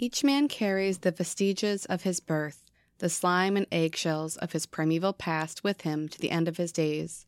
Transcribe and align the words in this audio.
Each 0.00 0.22
man 0.22 0.46
carries 0.46 0.98
the 0.98 1.10
vestiges 1.10 1.84
of 1.86 2.02
his 2.02 2.20
birth, 2.20 2.62
the 2.98 3.08
slime 3.08 3.56
and 3.56 3.66
eggshells 3.72 4.36
of 4.36 4.52
his 4.52 4.64
primeval 4.64 5.12
past 5.12 5.64
with 5.64 5.80
him 5.80 6.08
to 6.10 6.20
the 6.20 6.30
end 6.30 6.46
of 6.46 6.56
his 6.56 6.70
days. 6.70 7.26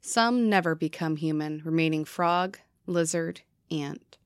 Some 0.00 0.48
never 0.48 0.74
become 0.74 1.16
human, 1.16 1.60
remaining 1.62 2.06
frog, 2.06 2.58
lizard, 2.86 3.42
ant. 3.70 4.16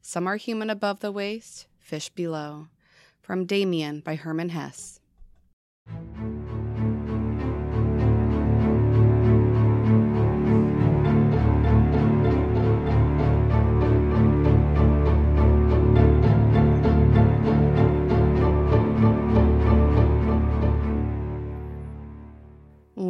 Some 0.00 0.26
are 0.26 0.34
human 0.34 0.68
above 0.68 0.98
the 0.98 1.12
waist, 1.12 1.68
fish 1.78 2.08
below. 2.08 2.66
From 3.20 3.46
Demian 3.46 4.02
by 4.02 4.16
Hermann 4.16 4.48
Hesse. 4.48 4.98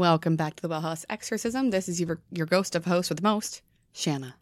Welcome 0.03 0.35
back 0.35 0.57
to 0.57 0.63
the 0.63 0.69
Well 0.69 0.81
House 0.81 1.07
Exorcism. 1.09 1.71
This 1.71 1.89
is 1.89 2.01
your, 2.01 2.19
your 2.33 2.45
ghost 2.45 2.75
of 2.75 2.87
host 2.87 3.09
with 3.09 3.19
the 3.21 3.23
most, 3.23 3.63
Shanna. 3.93 4.35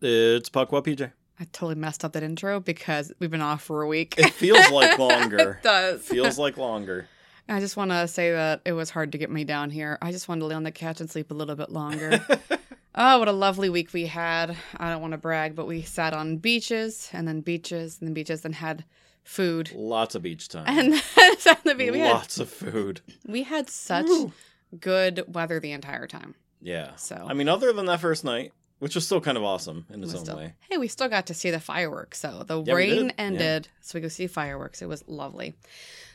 It's 0.00 0.48
Puckwa 0.48 0.82
PJ. 0.82 1.12
I 1.38 1.44
totally 1.52 1.74
messed 1.74 2.06
up 2.06 2.14
that 2.14 2.22
intro 2.22 2.58
because 2.58 3.12
we've 3.18 3.30
been 3.30 3.42
off 3.42 3.62
for 3.62 3.82
a 3.82 3.86
week. 3.86 4.14
It 4.16 4.32
feels 4.32 4.70
like 4.70 4.98
longer. 5.12 5.58
it 5.60 5.62
does. 5.62 6.00
feels 6.00 6.38
like 6.38 6.56
longer. 6.56 7.06
I 7.50 7.60
just 7.60 7.76
want 7.76 7.90
to 7.90 8.08
say 8.08 8.32
that 8.32 8.62
it 8.64 8.72
was 8.72 8.88
hard 8.88 9.12
to 9.12 9.18
get 9.18 9.30
me 9.30 9.44
down 9.44 9.68
here. 9.68 9.98
I 10.00 10.10
just 10.10 10.26
wanted 10.26 10.40
to 10.40 10.46
lay 10.46 10.54
on 10.54 10.62
the 10.62 10.72
couch 10.72 11.02
and 11.02 11.10
sleep 11.10 11.30
a 11.30 11.34
little 11.34 11.54
bit 11.54 11.68
longer. 11.68 12.24
oh, 12.94 13.18
what 13.18 13.28
a 13.28 13.32
lovely 13.32 13.68
week 13.68 13.92
we 13.92 14.06
had. 14.06 14.56
I 14.78 14.88
don't 14.90 15.02
want 15.02 15.12
to 15.12 15.18
brag, 15.18 15.54
but 15.54 15.66
we 15.66 15.82
sat 15.82 16.14
on 16.14 16.38
beaches 16.38 17.10
and 17.12 17.28
then 17.28 17.42
beaches 17.42 17.98
and 18.00 18.08
then 18.08 18.14
beaches 18.14 18.42
and 18.42 18.54
had 18.54 18.86
food. 19.26 19.72
Lots 19.74 20.14
of 20.14 20.22
beach 20.22 20.48
time. 20.48 20.64
And 20.66 20.94
on 21.46 21.56
the 21.64 21.74
beach. 21.76 21.92
We 21.92 21.98
had, 22.00 22.12
Lots 22.12 22.38
of 22.38 22.48
food. 22.48 23.00
we 23.26 23.42
had 23.42 23.68
such 23.68 24.06
Woo. 24.06 24.32
good 24.78 25.24
weather 25.28 25.60
the 25.60 25.72
entire 25.72 26.06
time. 26.06 26.34
Yeah. 26.62 26.96
So 26.96 27.26
I 27.28 27.34
mean, 27.34 27.48
other 27.48 27.72
than 27.72 27.86
that 27.86 28.00
first 28.00 28.24
night, 28.24 28.52
which 28.78 28.94
was 28.94 29.04
still 29.06 29.20
kind 29.20 29.36
of 29.38 29.44
awesome 29.44 29.86
in 29.92 30.02
its 30.02 30.14
own 30.14 30.20
still- 30.24 30.36
way. 30.36 30.54
Hey, 30.70 30.78
we 30.78 30.88
still 30.88 31.08
got 31.08 31.26
to 31.26 31.34
see 31.34 31.50
the 31.50 31.60
fireworks. 31.60 32.18
So 32.20 32.44
the 32.46 32.62
Yeah, 32.62 32.74
rain 32.74 32.90
did. 32.90 33.06
Yeah. 33.06 33.12
ended, 33.18 33.68
so 33.80 33.98
we 33.98 34.02
could 34.02 34.12
see 34.12 34.26
fireworks. 34.26 34.82
It 34.82 34.86
was 34.88 35.02
lovely. 35.06 35.54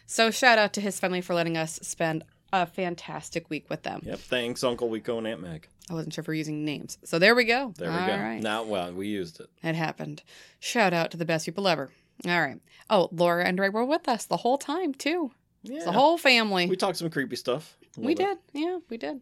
So 0.06 0.30
shout 0.32 0.58
out 0.58 0.74
to 0.74 0.82
his 0.82 1.00
family 1.00 1.22
for 1.22 1.34
letting 1.34 1.58
us 1.58 1.80
spend 1.82 2.24
a 2.54 2.66
fantastic 2.66 3.50
week 3.50 3.70
with 3.70 3.84
them. 3.84 4.02
Yep. 4.04 4.20
Thanks, 4.20 4.64
Uncle 4.64 4.90
Wico 4.90 5.18
and 5.18 5.26
Aunt 5.28 5.42
Meg. 5.42 5.68
I 5.90 5.94
wasn't 5.94 6.14
sure 6.14 6.22
if 6.22 6.28
we're 6.28 6.34
using 6.36 6.66
names. 6.66 6.98
So 7.06 7.18
there 7.18 7.34
we 7.34 7.46
go. 7.46 7.74
There 7.78 7.90
we 7.90 7.96
All 7.98 8.08
go. 8.08 8.18
right. 8.18 8.42
Now, 8.42 8.64
well, 8.64 8.92
we 8.94 9.08
used 9.08 9.40
it. 9.40 9.48
It 9.64 9.76
happened. 9.76 10.22
Shout 10.60 10.94
out 10.94 11.12
to 11.12 11.18
the 11.18 11.26
best 11.26 11.46
people 11.46 11.68
ever. 11.68 11.90
All 12.28 12.40
right. 12.42 12.60
Oh, 12.90 13.10
Laura 13.12 13.46
and 13.46 13.58
Ray 13.60 13.70
were 13.70 13.86
with 13.86 14.08
us 14.08 14.26
the 14.26 14.38
whole 14.38 14.58
time, 14.58 14.94
too. 14.94 15.32
Yeah. 15.64 15.84
The 15.86 15.92
whole 15.92 16.18
family. 16.18 16.68
we 16.68 16.76
talked 16.76 16.98
some 16.98 17.10
creepy 17.10 17.36
stuff. 17.36 17.78
We 17.98 18.16
little 18.16 18.36
did. 18.36 18.38
Yeah, 18.54 18.80
we 18.90 18.98
did. 18.98 19.22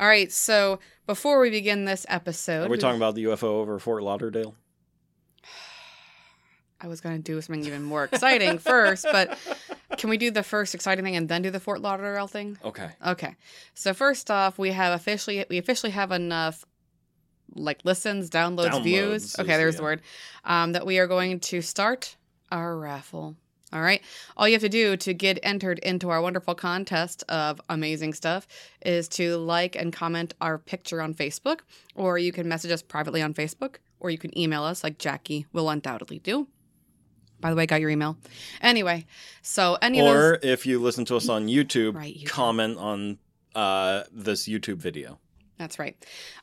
All 0.00 0.06
right. 0.06 0.30
So 0.32 0.80
before 1.06 1.40
we 1.40 1.50
begin 1.50 1.84
this 1.84 2.04
episode, 2.08 2.62
bit. 2.62 2.68
Are 2.68 2.70
we 2.70 2.78
talking 2.78 2.96
about 2.96 3.14
the 3.14 3.24
UFO 3.24 3.44
over 3.44 3.78
Fort 3.78 4.02
Lauderdale? 4.02 4.54
I 6.80 6.88
was 6.88 7.00
going 7.00 7.16
to 7.16 7.22
do 7.22 7.40
something 7.40 7.64
even 7.64 7.82
more 7.84 8.04
exciting 8.04 8.58
first, 8.58 9.04
but 9.12 9.38
can 9.98 10.10
we 10.10 10.16
do 10.16 10.30
the 10.32 10.42
first 10.42 10.74
exciting 10.74 11.04
thing 11.04 11.14
and 11.14 11.28
then 11.28 11.42
do 11.42 11.50
the 11.50 11.60
Fort 11.60 11.80
Lauderdale 11.80 12.26
thing? 12.26 12.58
Okay. 12.64 12.88
Okay. 13.06 13.36
So 13.74 13.94
first 13.94 14.30
off, 14.32 14.58
we 14.58 14.70
have 14.72 14.92
officially 14.94 15.44
we 15.48 15.58
officially 15.58 15.92
have 15.92 16.10
enough 16.10 16.64
like 17.54 17.82
listens, 17.84 18.30
downloads, 18.30 18.70
Downloads 18.70 18.82
views. 18.82 19.24
is- 19.24 19.38
Okay, 19.38 19.56
there's 19.56 19.76
the 19.76 19.82
word. 19.82 20.02
Um, 20.44 20.72
that 20.72 20.84
we 20.84 20.98
are 20.98 21.06
going 21.06 21.38
to 21.40 21.62
start 21.62 22.16
our 22.52 22.78
raffle. 22.78 23.34
All 23.72 23.80
right. 23.80 24.02
All 24.36 24.46
you 24.46 24.52
have 24.54 24.60
to 24.62 24.68
do 24.68 24.96
to 24.98 25.14
get 25.14 25.38
entered 25.42 25.78
into 25.78 26.10
our 26.10 26.20
wonderful 26.20 26.54
contest 26.54 27.24
of 27.30 27.58
amazing 27.70 28.12
stuff 28.12 28.46
is 28.84 29.08
to 29.10 29.36
like 29.38 29.74
and 29.76 29.92
comment 29.92 30.34
our 30.42 30.58
picture 30.58 31.00
on 31.00 31.14
Facebook, 31.14 31.60
or 31.94 32.18
you 32.18 32.32
can 32.32 32.46
message 32.46 32.70
us 32.70 32.82
privately 32.82 33.22
on 33.22 33.32
Facebook, 33.32 33.76
or 33.98 34.10
you 34.10 34.18
can 34.18 34.36
email 34.38 34.62
us 34.62 34.84
like 34.84 34.98
Jackie 34.98 35.46
will 35.54 35.70
undoubtedly 35.70 36.18
do. 36.18 36.46
By 37.40 37.48
the 37.48 37.56
way, 37.56 37.62
I 37.62 37.66
got 37.66 37.80
your 37.80 37.88
email. 37.90 38.18
Anyway, 38.60 39.06
so 39.40 39.78
any 39.80 40.00
of 40.00 40.04
those 40.06 40.14
Or 40.16 40.38
if 40.42 40.66
you 40.66 40.78
listen 40.78 41.06
to 41.06 41.16
us 41.16 41.28
on 41.30 41.46
YouTube, 41.48 41.96
Right, 41.96 42.14
YouTube. 42.14 42.26
comment 42.28 42.76
on 42.78 43.18
uh, 43.54 44.04
this 44.12 44.46
YouTube 44.46 44.76
video. 44.76 45.18
That's 45.58 45.78
right. 45.78 45.96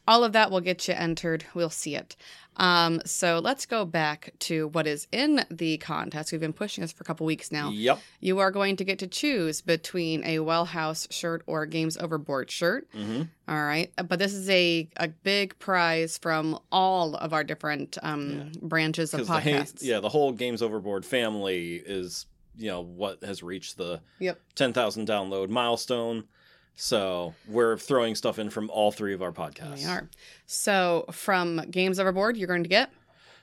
All 0.07 0.23
of 0.23 0.33
that 0.33 0.49
will 0.51 0.61
get 0.61 0.87
you 0.87 0.93
entered. 0.93 1.43
We'll 1.53 1.69
see 1.69 1.95
it. 1.95 2.15
Um, 2.55 3.01
so 3.05 3.39
let's 3.39 3.65
go 3.65 3.85
back 3.85 4.33
to 4.39 4.67
what 4.69 4.85
is 4.85 5.07
in 5.11 5.45
the 5.49 5.77
contest. 5.77 6.31
We've 6.31 6.41
been 6.41 6.51
pushing 6.53 6.81
this 6.81 6.91
for 6.91 7.03
a 7.03 7.05
couple 7.05 7.25
weeks 7.25 7.51
now. 7.51 7.69
Yep. 7.69 7.99
You 8.19 8.39
are 8.39 8.51
going 8.51 8.75
to 8.77 8.83
get 8.83 8.99
to 8.99 9.07
choose 9.07 9.61
between 9.61 10.23
a 10.25 10.39
Well 10.39 10.65
House 10.65 11.07
shirt 11.09 11.41
or 11.47 11.63
a 11.63 11.67
Games 11.69 11.97
Overboard 11.97 12.51
shirt. 12.51 12.87
hmm 12.93 13.23
All 13.47 13.63
right. 13.63 13.91
But 13.95 14.19
this 14.19 14.33
is 14.33 14.49
a, 14.49 14.89
a 14.97 15.07
big 15.07 15.57
prize 15.59 16.17
from 16.17 16.59
all 16.71 17.15
of 17.15 17.33
our 17.33 17.43
different 17.45 17.97
um, 18.03 18.51
branches 18.61 19.13
of 19.13 19.21
Because 19.21 19.43
the, 19.43 19.51
podcasts. 19.51 19.77
yeah, 19.83 19.99
the 20.01 20.09
whole 20.09 20.31
Games 20.33 20.61
Overboard 20.61 21.05
family 21.05 21.75
is, 21.75 22.25
you 22.57 22.67
know, 22.67 22.81
what 22.81 23.23
has 23.23 23.41
reached 23.41 23.77
the 23.77 24.01
Yep. 24.19 24.39
10,000 24.55 25.07
download 25.07 25.49
milestone. 25.49 26.25
So 26.81 27.35
we're 27.45 27.77
throwing 27.77 28.15
stuff 28.15 28.39
in 28.39 28.49
from 28.49 28.69
all 28.69 28.89
three 28.93 29.13
of 29.13 29.21
our 29.21 29.33
podcasts. 29.33 29.79
We 29.79 29.85
are. 29.85 30.07
So 30.45 31.03
from 31.11 31.57
Games 31.69 31.99
Overboard, 31.99 32.37
you're 32.37 32.47
going 32.47 32.63
to 32.63 32.69
get 32.69 32.89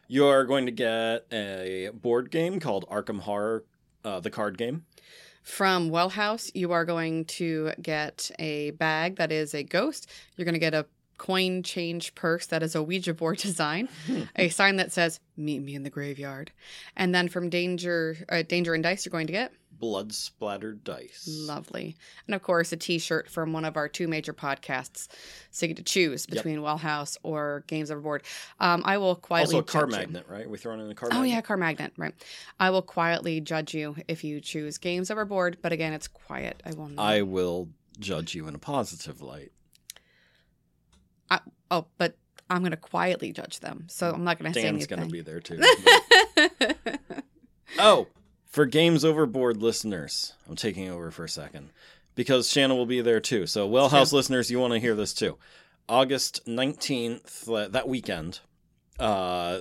You're 0.08 0.44
going 0.44 0.64
to 0.64 0.72
get 0.72 1.26
a 1.30 1.90
board 1.92 2.30
game 2.30 2.60
called 2.60 2.88
Arkham 2.88 3.20
Horror, 3.20 3.64
uh, 4.06 4.20
the 4.20 4.30
card 4.30 4.56
game. 4.56 4.86
From 5.42 5.90
Well 5.90 6.08
House, 6.08 6.50
you 6.54 6.72
are 6.72 6.86
going 6.86 7.26
to 7.26 7.72
get 7.82 8.30
a 8.38 8.70
bag 8.70 9.16
that 9.16 9.30
is 9.30 9.54
a 9.54 9.62
ghost. 9.62 10.10
You're 10.36 10.46
going 10.46 10.54
to 10.54 10.58
get 10.58 10.72
a 10.72 10.86
coin 11.18 11.62
change 11.62 12.14
purse 12.14 12.46
that 12.46 12.62
is 12.62 12.74
a 12.74 12.82
Ouija 12.82 13.12
board 13.12 13.36
design, 13.48 13.90
a 14.34 14.48
sign 14.48 14.76
that 14.76 14.92
says 14.92 15.20
"Meet 15.36 15.62
me 15.62 15.74
in 15.74 15.82
the 15.82 15.90
graveyard," 15.90 16.52
and 16.96 17.14
then 17.14 17.28
from 17.28 17.50
Danger 17.50 18.16
uh, 18.30 18.42
Danger 18.42 18.72
and 18.72 18.82
Dice, 18.82 19.04
you're 19.04 19.10
going 19.10 19.26
to 19.26 19.32
get 19.34 19.52
Blood 19.78 20.14
splattered 20.14 20.84
dice. 20.84 21.26
lovely, 21.46 21.96
and 22.26 22.34
of 22.34 22.42
course 22.42 22.72
a 22.72 22.76
T-shirt 22.76 23.28
from 23.28 23.52
one 23.52 23.64
of 23.64 23.76
our 23.76 23.88
two 23.88 24.08
major 24.08 24.32
podcasts. 24.32 25.08
So 25.50 25.66
you 25.66 25.74
get 25.74 25.76
to 25.78 25.82
choose 25.82 26.26
Yep. 26.28 26.36
between 26.36 26.62
Well 26.62 26.78
House 26.78 27.18
or 27.22 27.64
Games 27.66 27.90
Overboard. 27.90 28.22
Um, 28.60 28.82
I 28.84 28.98
will 28.98 29.16
quietly 29.16 29.56
Also 29.56 29.58
a 29.58 29.62
car 29.62 29.82
judge 29.86 29.92
you. 29.92 29.98
magnet, 29.98 30.26
right? 30.28 30.48
We 30.48 30.58
throwing 30.58 30.80
in 30.80 30.90
a 30.90 30.94
car 30.94 31.08
Oh 31.12 31.16
magnet. 31.16 31.30
yeah, 31.30 31.40
car 31.40 31.56
magnet, 31.56 31.92
right? 31.96 32.14
I 32.58 32.70
will 32.70 32.82
quietly 32.82 33.40
judge 33.40 33.74
you 33.74 33.96
if 34.08 34.24
you 34.24 34.40
choose 34.40 34.78
Games 34.78 35.10
Overboard, 35.10 35.58
but 35.62 35.72
again, 35.72 35.92
it's 35.92 36.08
quiet. 36.08 36.62
I 36.64 36.72
will 36.72 36.88
not. 36.88 37.02
I 37.02 37.22
will 37.22 37.68
judge 37.98 38.34
you 38.34 38.46
in 38.48 38.54
a 38.54 38.58
positive 38.58 39.20
light. 39.22 39.52
Oh, 41.68 41.86
but 41.98 42.16
I'm 42.48 42.60
going 42.60 42.70
to 42.70 42.76
quietly 42.76 43.32
judge 43.32 43.58
them. 43.58 43.86
So 43.88 44.12
I'm 44.12 44.22
not 44.22 44.38
going 44.38 44.52
to 44.52 44.60
say 44.60 44.68
anything. 44.68 44.86
Dan's 44.86 44.88
going 45.00 45.08
to 45.08 45.12
be 45.12 45.20
there 45.20 45.40
too. 45.40 45.60
oh, 47.80 48.06
for 48.56 48.64
Games 48.64 49.04
Overboard 49.04 49.58
listeners, 49.58 50.32
I'm 50.48 50.56
taking 50.56 50.88
over 50.88 51.10
for 51.10 51.24
a 51.24 51.28
second 51.28 51.68
because 52.14 52.50
Shanna 52.50 52.74
will 52.74 52.86
be 52.86 53.02
there 53.02 53.20
too. 53.20 53.46
So, 53.46 53.66
Well. 53.66 53.90
House 53.90 54.14
listeners, 54.14 54.50
you 54.50 54.58
want 54.58 54.72
to 54.72 54.78
hear 54.78 54.94
this 54.94 55.12
too. 55.12 55.36
August 55.90 56.40
19th, 56.46 57.46
uh, 57.54 57.68
that 57.68 57.86
weekend, 57.86 58.40
uh, 58.98 59.60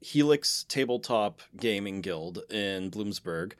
Helix 0.00 0.64
Tabletop 0.68 1.40
Gaming 1.56 2.00
Guild 2.00 2.38
in 2.48 2.92
Bloomsburg, 2.92 3.54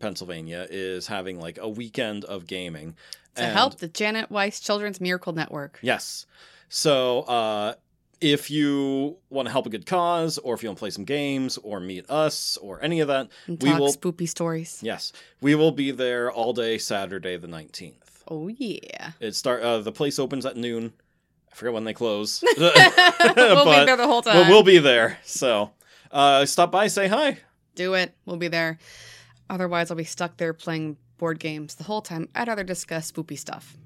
Pennsylvania, 0.00 0.66
is 0.68 1.06
having 1.06 1.38
like 1.38 1.56
a 1.58 1.68
weekend 1.68 2.24
of 2.24 2.48
gaming. 2.48 2.96
to 3.36 3.42
And- 3.42 3.52
help 3.52 3.78
the 3.78 3.86
Janet 3.88 4.30
Weis 4.30 4.60
Children's 4.60 5.00
Miracle 5.00 5.32
Network. 5.32 5.78
Yes. 5.80 6.26
So, 6.68 7.20
uh, 7.22 7.74
if 8.32 8.50
you 8.50 9.16
want 9.30 9.46
to 9.46 9.52
help 9.52 9.66
a 9.66 9.70
good 9.70 9.84
cause, 9.86 10.38
or 10.38 10.54
if 10.54 10.62
you 10.62 10.68
want 10.70 10.78
to 10.78 10.80
play 10.80 10.90
some 10.90 11.04
games, 11.04 11.58
or 11.58 11.78
meet 11.80 12.08
us, 12.10 12.56
or 12.58 12.82
any 12.82 13.00
of 13.00 13.08
that, 13.08 13.28
And 13.46 13.62
we 13.62 13.70
talk 13.70 13.80
will- 13.80 13.92
spoopy 13.92 14.28
stories. 14.28 14.80
yes, 14.82 15.12
we 15.40 15.54
will 15.54 15.72
be 15.72 15.90
there 15.90 16.32
all 16.32 16.52
day 16.52 16.78
Saturday 16.78 17.36
the 17.36 17.46
nineteenth. 17.48 18.22
Oh 18.28 18.48
yeah. 18.48 19.12
It 19.20 19.34
start 19.34 19.62
uh, 19.62 19.80
the 19.80 19.92
place 19.92 20.18
opens 20.18 20.46
at 20.46 20.56
noon. 20.56 20.92
I 21.52 21.54
forget 21.54 21.74
when 21.74 21.84
they 21.84 21.92
close. 21.92 22.42
we'll 22.56 22.72
be 22.72 22.74
there 23.84 23.96
the 23.96 24.06
whole 24.06 24.22
time. 24.22 24.36
we'll, 24.36 24.48
we'll 24.48 24.62
be 24.62 24.78
there. 24.78 25.18
So, 25.24 25.70
uh, 26.10 26.46
stop 26.46 26.72
by, 26.72 26.86
say 26.88 27.06
hi. 27.08 27.38
Do 27.74 27.94
it. 27.94 28.14
We'll 28.24 28.36
be 28.38 28.48
there. 28.48 28.78
Otherwise, 29.50 29.90
I'll 29.90 29.96
be 29.96 30.04
stuck 30.04 30.36
there 30.38 30.52
playing 30.54 30.96
board 31.18 31.38
games 31.38 31.74
the 31.74 31.84
whole 31.84 32.00
time. 32.02 32.28
I'd 32.34 32.48
rather 32.48 32.64
discuss 32.64 33.12
spoopy 33.12 33.38
stuff. 33.38 33.76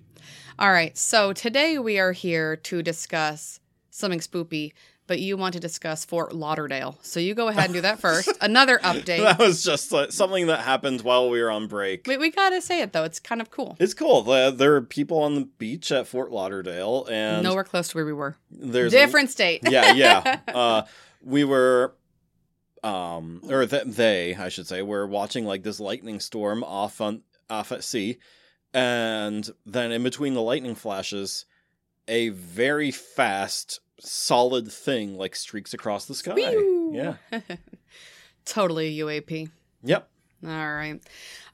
All 0.59 0.71
right. 0.71 0.97
So 0.97 1.33
today 1.33 1.79
we 1.79 1.99
are 1.99 2.13
here 2.13 2.57
to 2.57 2.83
discuss 2.83 3.61
something 3.99 4.21
spoopy, 4.21 4.73
but 5.07 5.19
you 5.21 5.37
want 5.37 5.55
to 5.55 5.61
discuss 5.61 6.05
Fort 6.05 6.35
Lauderdale. 6.35 6.99
So 7.03 7.19
you 7.21 7.35
go 7.35 7.49
ahead 7.49 7.65
and 7.67 7.75
do 7.75 7.81
that 7.81 7.99
first. 8.01 8.31
Another 8.41 8.79
update. 8.83 9.23
That 9.23 9.39
was 9.39 9.63
just 9.63 9.91
like, 9.93 10.13
something 10.13 10.47
that 10.49 10.61
happened 10.61 11.03
while 11.03 11.31
we 11.31 11.41
were 11.43 11.51
on 11.51 11.67
break. 11.67 12.07
we, 12.07 12.17
we 12.17 12.31
got 12.31 12.51
to 12.51 12.61
say 12.61 12.83
it, 12.83 12.93
though. 12.93 13.05
It's 13.05 13.19
kind 13.21 13.41
of 13.41 13.51
cool. 13.51 13.77
It's 13.81 13.95
cool. 13.95 14.23
There 14.23 14.75
are 14.77 14.83
people 14.83 15.19
on 15.23 15.35
the 15.35 15.49
beach 15.59 15.91
at 15.93 16.07
Fort 16.07 16.31
Lauderdale, 16.31 17.07
and 17.11 17.43
Nowhere 17.43 17.65
close 17.65 17.89
to 17.89 17.97
where 17.97 18.05
we 18.07 18.13
were. 18.13 18.37
there's 18.51 18.93
Different 18.93 19.31
state. 19.31 19.61
yeah, 19.69 19.93
yeah. 19.93 20.39
Uh, 20.49 20.83
we 21.23 21.45
were 21.45 21.95
um, 22.85 23.41
or 23.49 23.67
th- 23.67 23.85
they, 23.87 24.35
I 24.35 24.49
should 24.51 24.67
say, 24.67 24.83
were 24.83 25.07
watching 25.07 25.45
like 25.45 25.63
this 25.63 25.81
lightning 25.81 26.21
storm 26.21 26.63
off 26.63 27.01
on 27.01 27.23
off 27.51 27.73
at 27.73 27.83
sea, 27.83 28.19
and 28.75 29.49
then 29.67 29.91
in 29.93 30.03
between 30.03 30.35
the 30.35 30.43
lightning 30.43 30.75
flashes, 30.75 31.45
a 32.09 32.31
very 32.31 32.91
fast, 32.91 33.81
solid 34.01 34.73
thing 34.73 35.17
like 35.17 35.37
streaks 35.37 35.75
across 35.75 36.07
the 36.07 36.15
sky. 36.15 36.57
Yeah. 36.93 37.17
totally 38.45 38.97
UAP. 38.99 39.51
Yep. 39.85 40.09
All 40.45 40.51
right. 40.51 41.01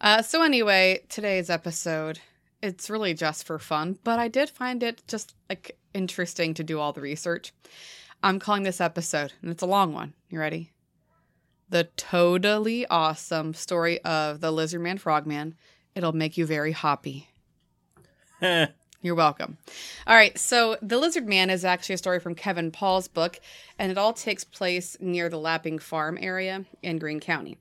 Uh, 0.00 0.22
so 0.22 0.42
anyway, 0.42 1.02
today's 1.08 1.50
episode, 1.50 2.20
it's 2.62 2.88
really 2.88 3.14
just 3.14 3.46
for 3.46 3.58
fun, 3.58 3.98
but 4.04 4.18
I 4.18 4.28
did 4.28 4.50
find 4.50 4.82
it 4.82 5.02
just 5.08 5.34
like 5.48 5.78
interesting 5.92 6.54
to 6.54 6.64
do 6.64 6.78
all 6.78 6.92
the 6.92 7.00
research. 7.00 7.52
I'm 8.22 8.38
calling 8.38 8.62
this 8.62 8.80
episode, 8.80 9.32
and 9.42 9.50
it's 9.50 9.62
a 9.62 9.66
long 9.66 9.92
one. 9.92 10.14
You 10.30 10.38
ready? 10.38 10.70
The 11.68 11.84
totally 11.96 12.86
awesome 12.86 13.54
story 13.54 14.00
of 14.02 14.40
the 14.40 14.50
Lizard 14.50 14.80
Man 14.80 14.98
Frogman. 14.98 15.54
It'll 15.94 16.12
make 16.12 16.36
you 16.36 16.46
very 16.46 16.72
happy. 16.72 17.28
You're 19.04 19.14
welcome. 19.14 19.58
All 20.06 20.16
right, 20.16 20.38
so 20.38 20.78
The 20.80 20.96
Lizard 20.96 21.28
Man 21.28 21.50
is 21.50 21.62
actually 21.62 21.96
a 21.96 21.98
story 21.98 22.20
from 22.20 22.34
Kevin 22.34 22.70
Paul's 22.70 23.06
book, 23.06 23.38
and 23.78 23.92
it 23.92 23.98
all 23.98 24.14
takes 24.14 24.44
place 24.44 24.96
near 24.98 25.28
the 25.28 25.36
Lapping 25.36 25.78
Farm 25.78 26.16
area 26.18 26.64
in 26.82 26.98
Greene 26.98 27.20
County. 27.20 27.58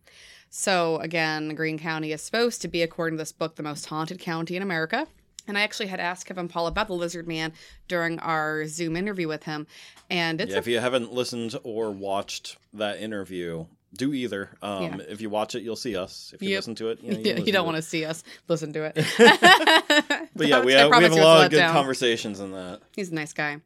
So, 0.49 0.99
again, 0.99 1.53
Greene 1.53 1.77
County 1.77 2.13
is 2.13 2.21
supposed 2.21 2.61
to 2.61 2.69
be, 2.69 2.81
according 2.81 3.17
to 3.17 3.21
this 3.21 3.33
book, 3.33 3.57
the 3.57 3.61
most 3.61 3.87
haunted 3.87 4.21
county 4.21 4.55
in 4.55 4.63
America. 4.63 5.05
And 5.45 5.57
I 5.57 5.63
actually 5.63 5.87
had 5.87 5.99
asked 5.99 6.27
Kevin 6.27 6.47
Paul 6.47 6.67
about 6.67 6.87
the 6.87 6.93
Lizard 6.93 7.27
Man 7.27 7.51
during 7.89 8.19
our 8.19 8.65
Zoom 8.65 8.95
interview 8.95 9.27
with 9.27 9.43
him. 9.43 9.67
And 10.09 10.39
yeah, 10.39 10.55
a 10.55 10.59
if 10.59 10.67
you 10.67 10.79
haven't 10.79 11.11
listened 11.11 11.59
or 11.65 11.91
watched 11.91 12.55
that 12.71 13.01
interview, 13.01 13.65
do 13.95 14.13
either. 14.13 14.49
Um, 14.61 14.83
Yeah. 14.83 14.97
If 15.09 15.21
you 15.21 15.29
watch 15.29 15.55
it, 15.55 15.63
you'll 15.63 15.75
see 15.75 15.95
us. 15.95 16.31
If 16.33 16.41
you 16.41 16.49
Yep. 16.49 16.57
listen 16.57 16.75
to 16.75 16.89
it, 16.89 16.99
you, 17.03 17.11
know, 17.35 17.43
you, 17.43 17.51
don't 17.51 17.65
want 17.65 17.77
to 17.77 17.81
see 17.81 18.05
us 18.05 18.23
listen 18.47 18.73
to 18.73 18.91
it. 18.93 18.97
But 20.35 20.47
yeah, 20.47 20.61
we 20.65 20.73
have, 20.73 20.89
we 20.89 21.03
have 21.03 21.11
a 21.11 21.15
lot 21.15 21.45
of 21.45 21.51
good 21.51 21.57
down. 21.57 21.73
conversations 21.73 22.39
in 22.39 22.51
that. 22.53 22.79
He's 22.95 23.11
a 23.11 23.15
nice 23.15 23.33
guy. 23.33 23.57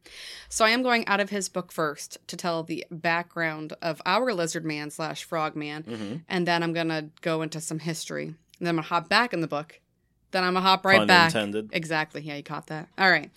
So 0.49 0.65
I 0.65 0.71
am 0.71 0.83
going 0.83 1.07
out 1.07 1.19
of 1.19 1.29
his 1.29 1.47
book 1.49 1.71
first 1.71 2.17
to 2.27 2.35
tell 2.35 2.63
the 2.63 2.85
background 2.91 3.73
of 3.81 4.01
our 4.05 4.33
lizard 4.33 4.65
man 4.65 4.89
slash 4.89 5.23
frog 5.23 5.55
man, 5.55 5.83
hmm 5.83 6.15
and 6.27 6.47
then 6.47 6.63
I'm 6.63 6.73
gonna 6.73 7.09
go 7.21 7.41
into 7.41 7.61
some 7.61 7.79
history. 7.79 8.25
And 8.25 8.35
then 8.59 8.69
I'm 8.69 8.75
gonna 8.75 8.87
hop 8.87 9.07
back 9.09 9.33
in 9.33 9.41
the 9.41 9.47
book. 9.47 9.79
Then 10.31 10.43
I'm 10.43 10.53
gonna 10.53 10.65
hop 10.65 10.85
right 10.85 10.97
Pun 10.99 11.07
back. 11.07 11.27
intended. 11.29 11.69
Exactly. 11.71 12.21
Yeah, 12.21 12.35
you 12.35 12.43
caught 12.43 12.67
that. 12.67 12.89
All 12.97 13.09
right. 13.09 13.31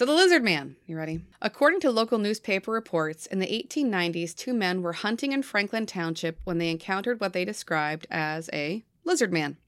So 0.00 0.06
the 0.06 0.14
lizard 0.14 0.42
man. 0.42 0.76
You 0.86 0.96
ready? 0.96 1.20
According 1.42 1.80
to 1.80 1.90
local 1.90 2.16
newspaper 2.16 2.72
reports, 2.72 3.26
in 3.26 3.38
the 3.38 3.46
1890s, 3.46 4.34
two 4.34 4.54
men 4.54 4.80
were 4.80 4.94
hunting 4.94 5.32
in 5.32 5.42
Franklin 5.42 5.84
Township 5.84 6.38
when 6.44 6.56
they 6.56 6.70
encountered 6.70 7.20
what 7.20 7.34
they 7.34 7.44
described 7.44 8.06
as 8.10 8.48
a 8.50 8.82
lizard 9.04 9.30
man. 9.30 9.58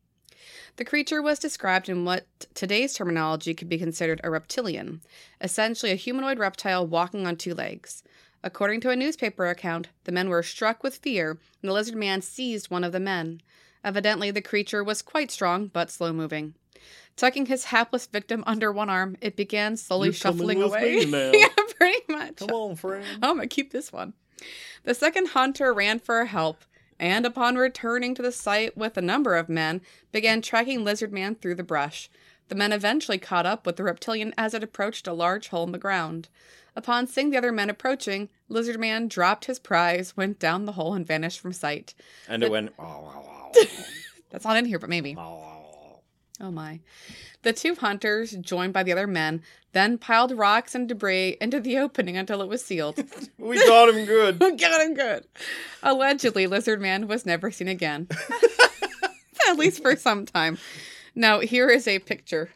The 0.77 0.87
creature 0.87 1.21
was 1.21 1.39
described 1.39 1.91
in 1.91 2.07
what 2.07 2.25
today's 2.55 2.95
terminology 2.95 3.53
could 3.53 3.69
be 3.69 3.77
considered 3.77 4.23
a 4.25 4.31
reptilian, 4.31 5.03
essentially 5.43 5.93
a 5.93 5.97
humanoid 5.97 6.39
reptile 6.39 6.87
walking 6.87 7.27
on 7.27 7.37
two 7.37 7.53
legs. 7.53 8.03
According 8.43 8.81
to 8.81 8.89
a 8.89 8.97
newspaper 8.97 9.49
account, 9.49 9.89
the 10.05 10.13
men 10.13 10.31
were 10.31 10.43
struck 10.43 10.83
with 10.83 10.97
fear, 10.97 11.33
and 11.61 11.69
the 11.69 11.75
lizard 11.75 11.97
man 11.97 12.23
seized 12.23 12.71
one 12.71 12.85
of 12.85 12.93
the 12.93 13.01
men. 13.01 13.43
Evidently, 13.85 14.31
the 14.31 14.41
creature 14.41 14.83
was 14.83 15.03
quite 15.03 15.31
strong 15.31 15.67
but 15.67 15.91
slow 15.91 16.11
moving. 16.11 16.55
Tucking 17.17 17.47
his 17.47 17.65
hapless 17.67 18.07
victim 18.07 18.43
under 18.47 18.73
one 18.73 18.89
arm, 18.89 19.17
it 19.21 19.37
began 19.37 19.77
slowly 19.77 20.09
You're 20.09 20.15
shuffling 20.15 20.63
away. 20.63 21.05
yeah, 21.05 21.49
pretty 21.77 22.01
much. 22.09 22.37
Come 22.37 22.51
on, 22.51 22.77
friend. 22.77 23.05
I'm 23.23 23.37
gonna 23.37 23.47
keep 23.47 23.71
this 23.71 23.93
one. 23.93 24.15
The 24.85 24.95
second 24.95 25.29
hunter 25.29 25.73
ran 25.73 25.99
for 25.99 26.25
help, 26.25 26.65
and 26.99 27.27
upon 27.27 27.57
returning 27.57 28.15
to 28.15 28.23
the 28.23 28.33
site 28.33 28.77
with 28.77 28.97
a 28.97 29.03
number 29.03 29.37
of 29.37 29.49
men, 29.49 29.83
began 30.11 30.41
tracking 30.43 30.85
Lizard 30.85 31.13
Man 31.13 31.35
through 31.35 31.57
the 31.57 31.63
brush. 31.63 32.09
The 32.49 32.55
men 32.55 32.73
eventually 32.73 33.19
caught 33.19 33.47
up 33.47 33.67
with 33.67 33.77
the 33.77 33.85
reptilian 33.85 34.35
as 34.37 34.55
it 34.55 34.65
approached 34.65 35.07
a 35.07 35.13
large 35.13 35.49
hole 35.49 35.65
in 35.65 35.73
the 35.73 35.79
ground. 35.79 36.29
Upon 36.75 37.07
seeing 37.07 37.31
the 37.31 37.37
other 37.37 37.53
men 37.53 37.71
approaching, 37.71 38.31
Lizard 38.49 38.81
Man 38.81 39.07
dropped 39.07 39.45
his 39.45 39.59
prize, 39.59 40.17
went 40.17 40.39
down 40.39 40.65
the 40.65 40.73
hole, 40.73 40.95
and 40.95 41.07
vanished 41.07 41.41
from 41.41 41.53
sight. 41.53 41.95
And 42.27 42.43
it 42.43 42.51
went. 42.51 42.73
"Oh, 42.79 43.53
That's 44.31 44.45
not 44.45 44.57
in 44.57 44.65
here, 44.65 44.79
but 44.79 44.89
maybe. 44.89 45.15
Oh 46.41 46.51
my. 46.51 46.81
The 47.43 47.53
two 47.53 47.75
hunters, 47.75 48.33
joined 48.33 48.73
by 48.73 48.83
the 48.83 48.93
other 48.93 49.07
men, 49.07 49.43
then 49.73 49.99
piled 49.99 50.33
rocks 50.33 50.75
and 50.75 50.89
debris 50.89 51.37
into 51.41 51.61
the 51.61 51.79
opening 51.79 52.17
until 52.17 52.43
it 52.43 52.49
was 52.49 52.65
sealed. 52.65 53.03
we 53.39 53.57
got 53.67 53.89
him 53.89 54.05
good. 54.05 54.39
Got 54.59 54.81
him 54.81 54.95
good. 54.95 55.25
Allegedly, 55.83 56.47
Lizard 56.47 56.81
Man 56.81 57.07
was 57.09 57.25
never 57.27 57.51
seen 57.51 57.69
again. 57.69 58.09
At 59.49 59.59
least 59.59 59.83
for 59.83 59.97
some 59.97 60.25
time. 60.27 60.59
Now, 61.15 61.41
here 61.41 61.69
is 61.69 61.87
a 61.87 61.99
picture, 61.99 62.51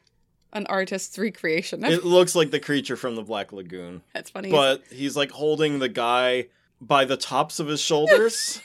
an 0.53 0.67
artist's 0.67 1.19
recreation. 1.19 1.85
It 1.85 2.05
looks 2.05 2.35
like 2.35 2.51
the 2.51 2.61
creature 2.61 2.97
from 2.97 3.17
the 3.17 3.23
Black 3.23 3.53
Lagoon, 3.53 4.03
That's 4.15 4.31
funny. 4.31 4.51
but 4.51 4.83
he's 4.91 5.17
like 5.17 5.31
holding 5.31 5.79
the 5.79 5.89
guy 5.89 6.47
by 6.81 7.05
the 7.05 7.17
tops 7.17 7.59
of 7.61 7.67
his 7.67 7.81
shoulders, 7.81 8.61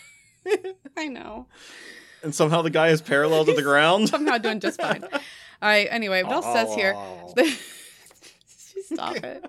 I 0.98 1.08
know. 1.08 1.48
And 2.24 2.34
somehow 2.36 2.62
the 2.62 2.70
guy 2.70 2.90
is 2.90 3.02
parallel 3.02 3.46
to 3.46 3.54
the 3.54 3.62
ground. 3.62 4.10
Somehow 4.10 4.38
doing 4.38 4.60
just 4.60 4.80
fine. 4.80 5.04
All 5.04 5.20
right, 5.62 5.88
anyway, 5.90 6.24
what 6.24 6.34
else 6.34 6.46
says 6.46 6.74
here? 6.76 6.94
Oh. 6.96 7.34
Stop 8.86 9.16
it. 9.18 9.46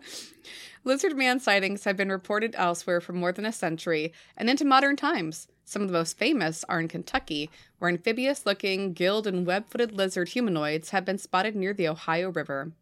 Lizard 0.85 1.17
man 1.17 1.39
sightings 1.39 1.85
have 1.85 1.97
been 1.97 2.11
reported 2.11 2.55
elsewhere 2.57 3.01
for 3.01 3.13
more 3.13 3.31
than 3.31 3.47
a 3.47 3.53
century 3.53 4.13
and 4.37 4.51
into 4.51 4.65
modern 4.65 4.97
times. 4.97 5.49
Some 5.65 5.83
of 5.83 5.89
the 5.89 5.95
most 5.95 6.19
famous 6.19 6.65
are 6.69 6.81
in 6.81 6.89
Kentucky, 6.89 7.51
where 7.79 7.91
amphibious 7.91 8.45
looking, 8.45 8.93
gilled, 8.93 9.27
and 9.27 9.47
web 9.47 9.69
footed 9.69 9.93
lizard 9.93 10.31
humanoids 10.31 10.91
have 10.91 11.05
been 11.05 11.19
spotted 11.19 11.55
near 11.55 11.73
the 11.73 11.89
Ohio 11.89 12.31
River. 12.31 12.73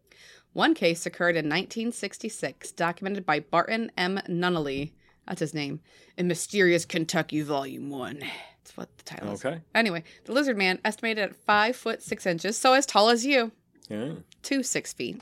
One 0.52 0.74
case 0.74 1.06
occurred 1.06 1.36
in 1.36 1.44
1966, 1.44 2.72
documented 2.72 3.24
by 3.24 3.40
Barton 3.40 3.92
M. 3.96 4.20
Nunnelly. 4.28 4.92
That's 5.26 5.40
his 5.40 5.54
name. 5.54 5.80
In 6.16 6.26
Mysterious 6.26 6.84
Kentucky, 6.84 7.42
Volume 7.42 7.90
1. 7.90 8.22
That's 8.70 8.76
what 8.76 8.98
the 8.98 9.04
title 9.04 9.32
is. 9.32 9.44
Okay. 9.44 9.60
Anyway, 9.74 10.04
the 10.24 10.32
lizard 10.32 10.56
man, 10.56 10.78
estimated 10.84 11.24
at 11.24 11.34
five 11.36 11.74
foot 11.76 12.02
six 12.02 12.26
inches, 12.26 12.56
so 12.56 12.72
as 12.72 12.86
tall 12.86 13.08
as 13.08 13.26
you, 13.26 13.52
Yeah. 13.88 14.14
to 14.44 14.62
six 14.62 14.92
feet, 14.92 15.20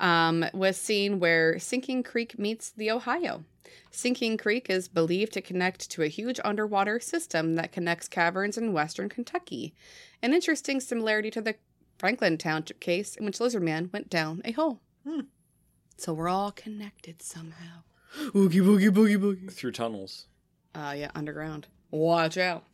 um, 0.00 0.44
was 0.52 0.76
seen 0.76 1.18
where 1.18 1.58
Sinking 1.58 2.02
Creek 2.02 2.38
meets 2.38 2.70
the 2.70 2.90
Ohio. 2.90 3.44
Sinking 3.90 4.36
Creek 4.36 4.68
is 4.68 4.86
believed 4.88 5.32
to 5.32 5.40
connect 5.40 5.90
to 5.90 6.02
a 6.02 6.08
huge 6.08 6.38
underwater 6.44 7.00
system 7.00 7.54
that 7.54 7.72
connects 7.72 8.06
caverns 8.08 8.58
in 8.58 8.72
western 8.72 9.08
Kentucky. 9.08 9.74
An 10.22 10.34
interesting 10.34 10.80
similarity 10.80 11.30
to 11.30 11.40
the 11.40 11.54
Franklin 11.98 12.36
Township 12.38 12.80
case 12.80 13.16
in 13.16 13.24
which 13.24 13.40
Lizard 13.40 13.62
Man 13.62 13.88
went 13.92 14.10
down 14.10 14.42
a 14.44 14.52
hole. 14.52 14.80
Hmm. 15.06 15.20
So 15.96 16.12
we're 16.12 16.28
all 16.28 16.52
connected 16.52 17.22
somehow. 17.22 17.82
Boogie, 18.32 18.60
boogie, 18.62 18.90
boogie, 18.90 19.18
boogie. 19.18 19.50
Through 19.50 19.72
tunnels. 19.72 20.26
Uh, 20.74 20.94
yeah, 20.96 21.10
underground. 21.14 21.66
Watch 21.90 22.36
out. 22.36 22.64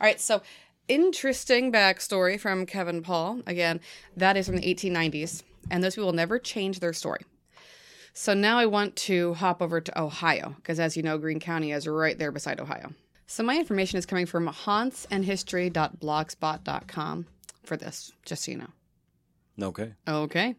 All 0.00 0.06
right, 0.06 0.20
so 0.20 0.42
interesting 0.88 1.72
backstory 1.72 2.38
from 2.38 2.66
Kevin 2.66 3.02
Paul. 3.02 3.40
Again, 3.46 3.80
that 4.16 4.36
is 4.36 4.46
from 4.46 4.56
the 4.56 4.74
1890s, 4.74 5.42
and 5.70 5.82
those 5.82 5.94
people 5.94 6.12
never 6.12 6.38
change 6.38 6.80
their 6.80 6.92
story. 6.92 7.22
So 8.12 8.34
now 8.34 8.58
I 8.58 8.66
want 8.66 8.94
to 8.96 9.34
hop 9.34 9.60
over 9.60 9.80
to 9.80 10.00
Ohio, 10.00 10.54
because 10.56 10.78
as 10.78 10.96
you 10.96 11.02
know, 11.02 11.18
Greene 11.18 11.40
County 11.40 11.72
is 11.72 11.88
right 11.88 12.18
there 12.18 12.30
beside 12.30 12.60
Ohio. 12.60 12.92
So 13.26 13.42
my 13.42 13.56
information 13.56 13.98
is 13.98 14.06
coming 14.06 14.26
from 14.26 14.48
hauntsandhistory.blogspot.com 14.48 17.26
for 17.64 17.76
this, 17.76 18.12
just 18.24 18.44
so 18.44 18.52
you 18.52 18.58
know. 18.58 18.70
Okay. 19.60 19.94
Okay. 20.06 20.54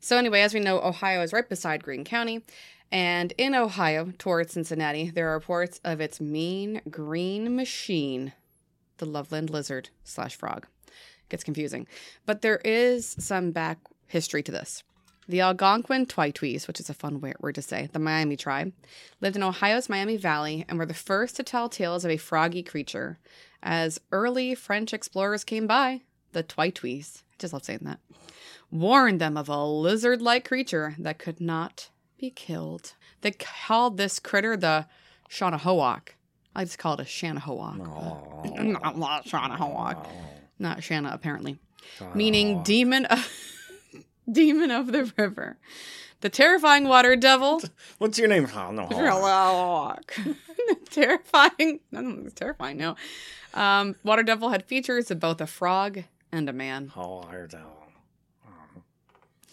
So, 0.00 0.16
anyway, 0.16 0.40
as 0.40 0.54
we 0.54 0.60
know, 0.60 0.80
Ohio 0.80 1.22
is 1.22 1.32
right 1.32 1.48
beside 1.48 1.82
Greene 1.82 2.04
County. 2.04 2.42
And 2.92 3.32
in 3.38 3.54
Ohio, 3.54 4.12
towards 4.18 4.52
Cincinnati, 4.52 5.08
there 5.08 5.30
are 5.30 5.34
reports 5.34 5.80
of 5.82 6.02
its 6.02 6.20
mean 6.20 6.82
green 6.90 7.56
machine, 7.56 8.34
the 8.98 9.06
Loveland 9.06 9.48
lizard 9.48 9.88
slash 10.04 10.36
frog. 10.36 10.66
Gets 11.30 11.42
confusing. 11.42 11.86
But 12.26 12.42
there 12.42 12.60
is 12.62 13.16
some 13.18 13.50
back 13.50 13.78
history 14.06 14.42
to 14.42 14.52
this. 14.52 14.84
The 15.26 15.40
Algonquin 15.40 16.04
Twightwees, 16.04 16.66
which 16.66 16.80
is 16.80 16.90
a 16.90 16.94
fun 16.94 17.22
word 17.40 17.54
to 17.54 17.62
say, 17.62 17.88
the 17.90 17.98
Miami 17.98 18.36
tribe, 18.36 18.74
lived 19.22 19.36
in 19.36 19.42
Ohio's 19.42 19.88
Miami 19.88 20.18
Valley 20.18 20.66
and 20.68 20.78
were 20.78 20.84
the 20.84 20.92
first 20.92 21.36
to 21.36 21.42
tell 21.42 21.70
tales 21.70 22.04
of 22.04 22.10
a 22.10 22.18
froggy 22.18 22.62
creature. 22.62 23.18
As 23.62 24.00
early 24.10 24.54
French 24.54 24.92
explorers 24.92 25.44
came 25.44 25.66
by, 25.66 26.02
the 26.32 26.44
Twightwees, 26.44 27.22
I 27.22 27.36
just 27.38 27.54
love 27.54 27.64
saying 27.64 27.80
that, 27.84 28.00
warned 28.70 29.20
them 29.20 29.38
of 29.38 29.48
a 29.48 29.64
lizard 29.64 30.20
like 30.20 30.46
creature 30.46 30.94
that 30.98 31.18
could 31.18 31.40
not 31.40 31.88
be 32.22 32.30
killed. 32.30 32.92
They 33.22 33.32
called 33.32 33.96
this 33.96 34.20
critter 34.20 34.56
the 34.56 34.86
Shanahoak. 35.28 36.10
I 36.54 36.64
just 36.64 36.78
call 36.78 36.94
it 36.94 37.00
a 37.00 37.04
Shanahoak. 37.04 37.78
Not, 38.62 38.96
not 38.96 39.24
Shanahoak. 39.26 40.06
Not 40.56 40.84
Shanna, 40.84 41.10
apparently. 41.12 41.58
Meaning 42.14 42.62
demon 42.62 43.06
of 43.06 43.28
demon 44.30 44.70
of 44.70 44.92
the 44.92 45.12
river. 45.18 45.56
The 46.20 46.28
terrifying 46.28 46.86
water 46.86 47.16
devil. 47.16 47.60
What's 47.98 48.20
your 48.20 48.28
name? 48.28 48.46
No. 48.54 48.86
terrifying. 50.90 51.80
No, 51.90 52.28
terrifying. 52.36 52.76
No. 52.76 52.94
Um, 53.52 53.96
water 54.04 54.22
devil 54.22 54.50
had 54.50 54.64
features 54.64 55.10
of 55.10 55.18
both 55.18 55.40
a 55.40 55.48
frog 55.48 56.04
and 56.30 56.48
a 56.48 56.52
man, 56.52 56.92
Oh, 56.96 57.24
I 57.28 57.32
heard 57.32 57.50
that. 57.50 57.66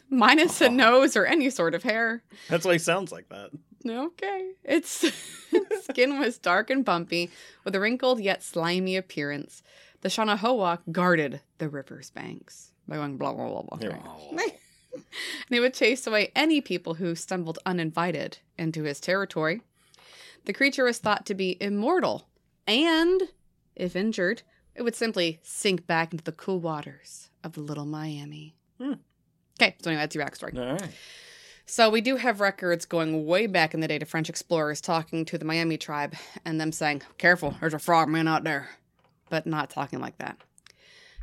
Minus 0.09 0.61
a 0.61 0.69
nose 0.69 1.15
or 1.15 1.25
any 1.25 1.49
sort 1.49 1.75
of 1.75 1.83
hair. 1.83 2.23
That's 2.49 2.65
why 2.65 2.73
he 2.73 2.79
sounds 2.79 3.11
like 3.11 3.29
that. 3.29 3.51
Okay. 3.87 4.51
Its 4.63 5.05
skin 5.83 6.19
was 6.19 6.37
dark 6.37 6.69
and 6.69 6.83
bumpy, 6.83 7.29
with 7.63 7.75
a 7.75 7.79
wrinkled 7.79 8.19
yet 8.19 8.43
slimy 8.43 8.95
appearance. 8.97 9.63
The 10.01 10.09
Shanahoa 10.09 10.79
guarded 10.91 11.41
the 11.57 11.69
river's 11.69 12.09
banks 12.09 12.71
by 12.87 12.95
going 12.97 13.17
blah 13.17 13.33
blah 13.33 13.61
blah 13.61 13.77
blah. 13.77 13.89
Right? 14.31 14.59
and 14.93 15.03
he 15.49 15.59
would 15.59 15.73
chase 15.73 16.07
away 16.07 16.31
any 16.35 16.61
people 16.61 16.95
who 16.95 17.15
stumbled 17.15 17.59
uninvited 17.65 18.39
into 18.57 18.83
his 18.83 18.99
territory. 18.99 19.61
The 20.45 20.53
creature 20.53 20.85
was 20.85 20.99
thought 20.99 21.25
to 21.27 21.35
be 21.35 21.57
immortal, 21.61 22.27
and, 22.65 23.23
if 23.75 23.95
injured, 23.95 24.41
it 24.73 24.83
would 24.83 24.95
simply 24.95 25.39
sink 25.43 25.85
back 25.85 26.11
into 26.11 26.23
the 26.23 26.31
cool 26.31 26.59
waters 26.59 27.29
of 27.43 27.53
the 27.53 27.61
Little 27.61 27.85
Miami. 27.85 28.55
Hmm. 28.79 28.93
Okay, 29.61 29.75
so 29.81 29.89
anyway, 29.89 30.03
that's 30.03 30.15
your 30.15 30.25
backstory. 30.25 30.57
All 30.57 30.77
right. 30.77 30.91
So 31.65 31.89
we 31.89 32.01
do 32.01 32.15
have 32.15 32.39
records 32.39 32.85
going 32.85 33.25
way 33.25 33.45
back 33.45 33.73
in 33.73 33.79
the 33.79 33.87
day 33.87 33.99
to 33.99 34.05
French 34.05 34.29
explorers 34.29 34.81
talking 34.81 35.25
to 35.25 35.37
the 35.37 35.45
Miami 35.45 35.77
tribe 35.77 36.15
and 36.45 36.59
them 36.59 36.71
saying, 36.71 37.03
"Careful, 37.17 37.55
there's 37.59 37.73
a 37.75 37.79
frogman 37.79 38.27
out 38.27 38.43
there," 38.43 38.69
but 39.29 39.45
not 39.45 39.69
talking 39.69 39.99
like 39.99 40.17
that. 40.17 40.37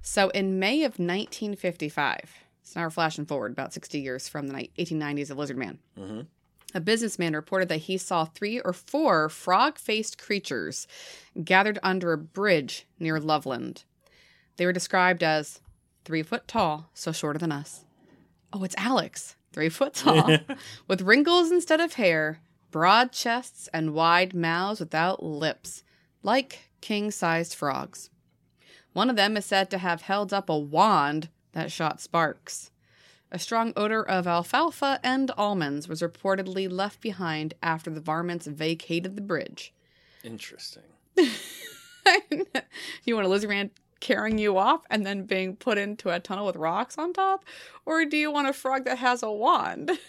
So 0.03 0.29
in 0.29 0.61
May 0.61 0.85
of 0.85 1.01
1955, 1.01 2.37
so 2.63 2.79
now 2.79 2.87
we're 2.87 2.91
flashing 2.91 3.27
forward 3.27 3.51
about 3.53 3.73
60 3.73 3.99
years 3.99 4.29
from 4.29 4.47
the 4.49 4.71
1890s 4.79 5.31
of 5.31 5.39
Lizard 5.39 5.57
Man. 5.57 5.79
hmm 5.97 6.21
A 6.75 6.81
businessman 6.81 7.33
reported 7.35 7.69
that 7.71 7.79
he 7.79 7.97
saw 7.99 8.25
three 8.27 8.61
or 8.61 8.73
four 8.73 9.29
frog 9.29 9.79
faced 9.79 10.17
creatures 10.19 10.87
gathered 11.43 11.79
under 11.83 12.13
a 12.13 12.19
bridge 12.19 12.87
near 13.01 13.19
Loveland. 13.19 13.83
They 14.59 14.67
were 14.67 14.73
described 14.73 15.23
as 15.25 15.61
three 16.05 16.23
foot 16.23 16.47
tall, 16.47 16.89
so 16.95 17.11
shorter 17.11 17.39
than 17.41 17.51
us. 17.51 17.83
Oh, 18.59 18.65
it's 18.65 18.75
Alex, 18.79 19.37
three 19.53 19.69
foot 19.69 19.93
tall, 19.97 20.39
with 20.89 21.03
wrinkles 21.03 21.51
instead 21.51 21.79
of 21.79 21.93
hair, 21.95 22.41
broad 22.71 23.13
chests, 23.13 23.69
and 23.71 23.93
wide 23.93 24.33
mouths 24.33 24.81
without 24.81 25.23
lips, 25.23 25.85
like 26.23 26.71
king 26.81 27.11
sized 27.11 27.55
frogs. 27.55 28.09
One 28.95 29.11
of 29.11 29.17
them 29.17 29.37
is 29.37 29.45
said 29.45 29.69
to 29.71 29.79
have 29.79 30.01
held 30.01 30.33
up 30.33 30.49
a 30.49 30.57
wand 30.57 31.29
that 31.53 31.71
shot 31.71 32.01
sparks. 32.01 32.71
A 33.31 33.39
strong 33.39 33.75
odor 33.77 34.03
of 34.03 34.27
alfalfa 34.27 35.01
and 35.03 35.31
almonds 35.37 35.87
was 35.87 36.01
reportedly 36.01 36.67
left 36.71 37.03
behind 37.03 37.53
after 37.63 37.91
the 37.91 38.01
varmints 38.01 38.47
vacated 38.47 39.17
the 39.17 39.21
bridge. 39.21 39.75
Interesting. 40.25 40.83
you 43.05 43.15
want 43.15 43.27
a 43.27 43.29
lizard 43.29 43.51
man 43.51 43.71
carrying 44.01 44.39
you 44.39 44.57
off 44.59 44.83
and 44.91 45.05
then 45.07 45.25
being 45.25 45.57
put 45.57 45.79
into 45.79 46.11
a 46.11 46.21
tunnel 46.21 46.47
with 46.47 46.57
rocks 46.57 46.99
on 46.99 47.13
top? 47.13 47.45
Or 47.85 48.05
do 48.05 48.17
you 48.17 48.31
want 48.31 48.49
a 48.49 48.53
frog 48.53 48.85
that 48.85 48.99
has 48.99 49.23
a 49.23 49.31
wand? 49.31 49.91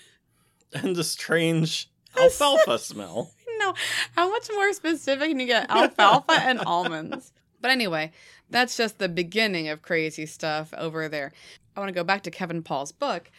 And 0.74 0.98
a 0.98 1.03
strange 1.06 1.89
alfalfa 2.20 2.77
smell. 2.79 3.32
no. 3.58 3.74
How 4.15 4.29
much 4.29 4.50
more 4.53 4.74
specific 4.74 5.29
can 5.29 5.39
you 5.39 5.48
get 5.48 5.70
alfalfa 5.72 6.34
and 6.34 6.60
almonds? 6.65 7.32
But 7.62 7.72
anyway, 7.72 8.12
that's 8.50 8.77
just 8.77 8.98
the 8.98 9.10
beginning 9.10 9.68
of 9.68 9.82
crazy 9.82 10.25
stuff 10.25 10.74
over 10.77 11.10
there. 11.10 11.34
I 11.75 11.80
want 11.80 11.89
to 11.89 11.94
go 11.94 12.04
back 12.04 12.24
to 12.24 12.32
Kevin 12.32 12.63
Paul's 12.63 12.92
book 12.92 13.30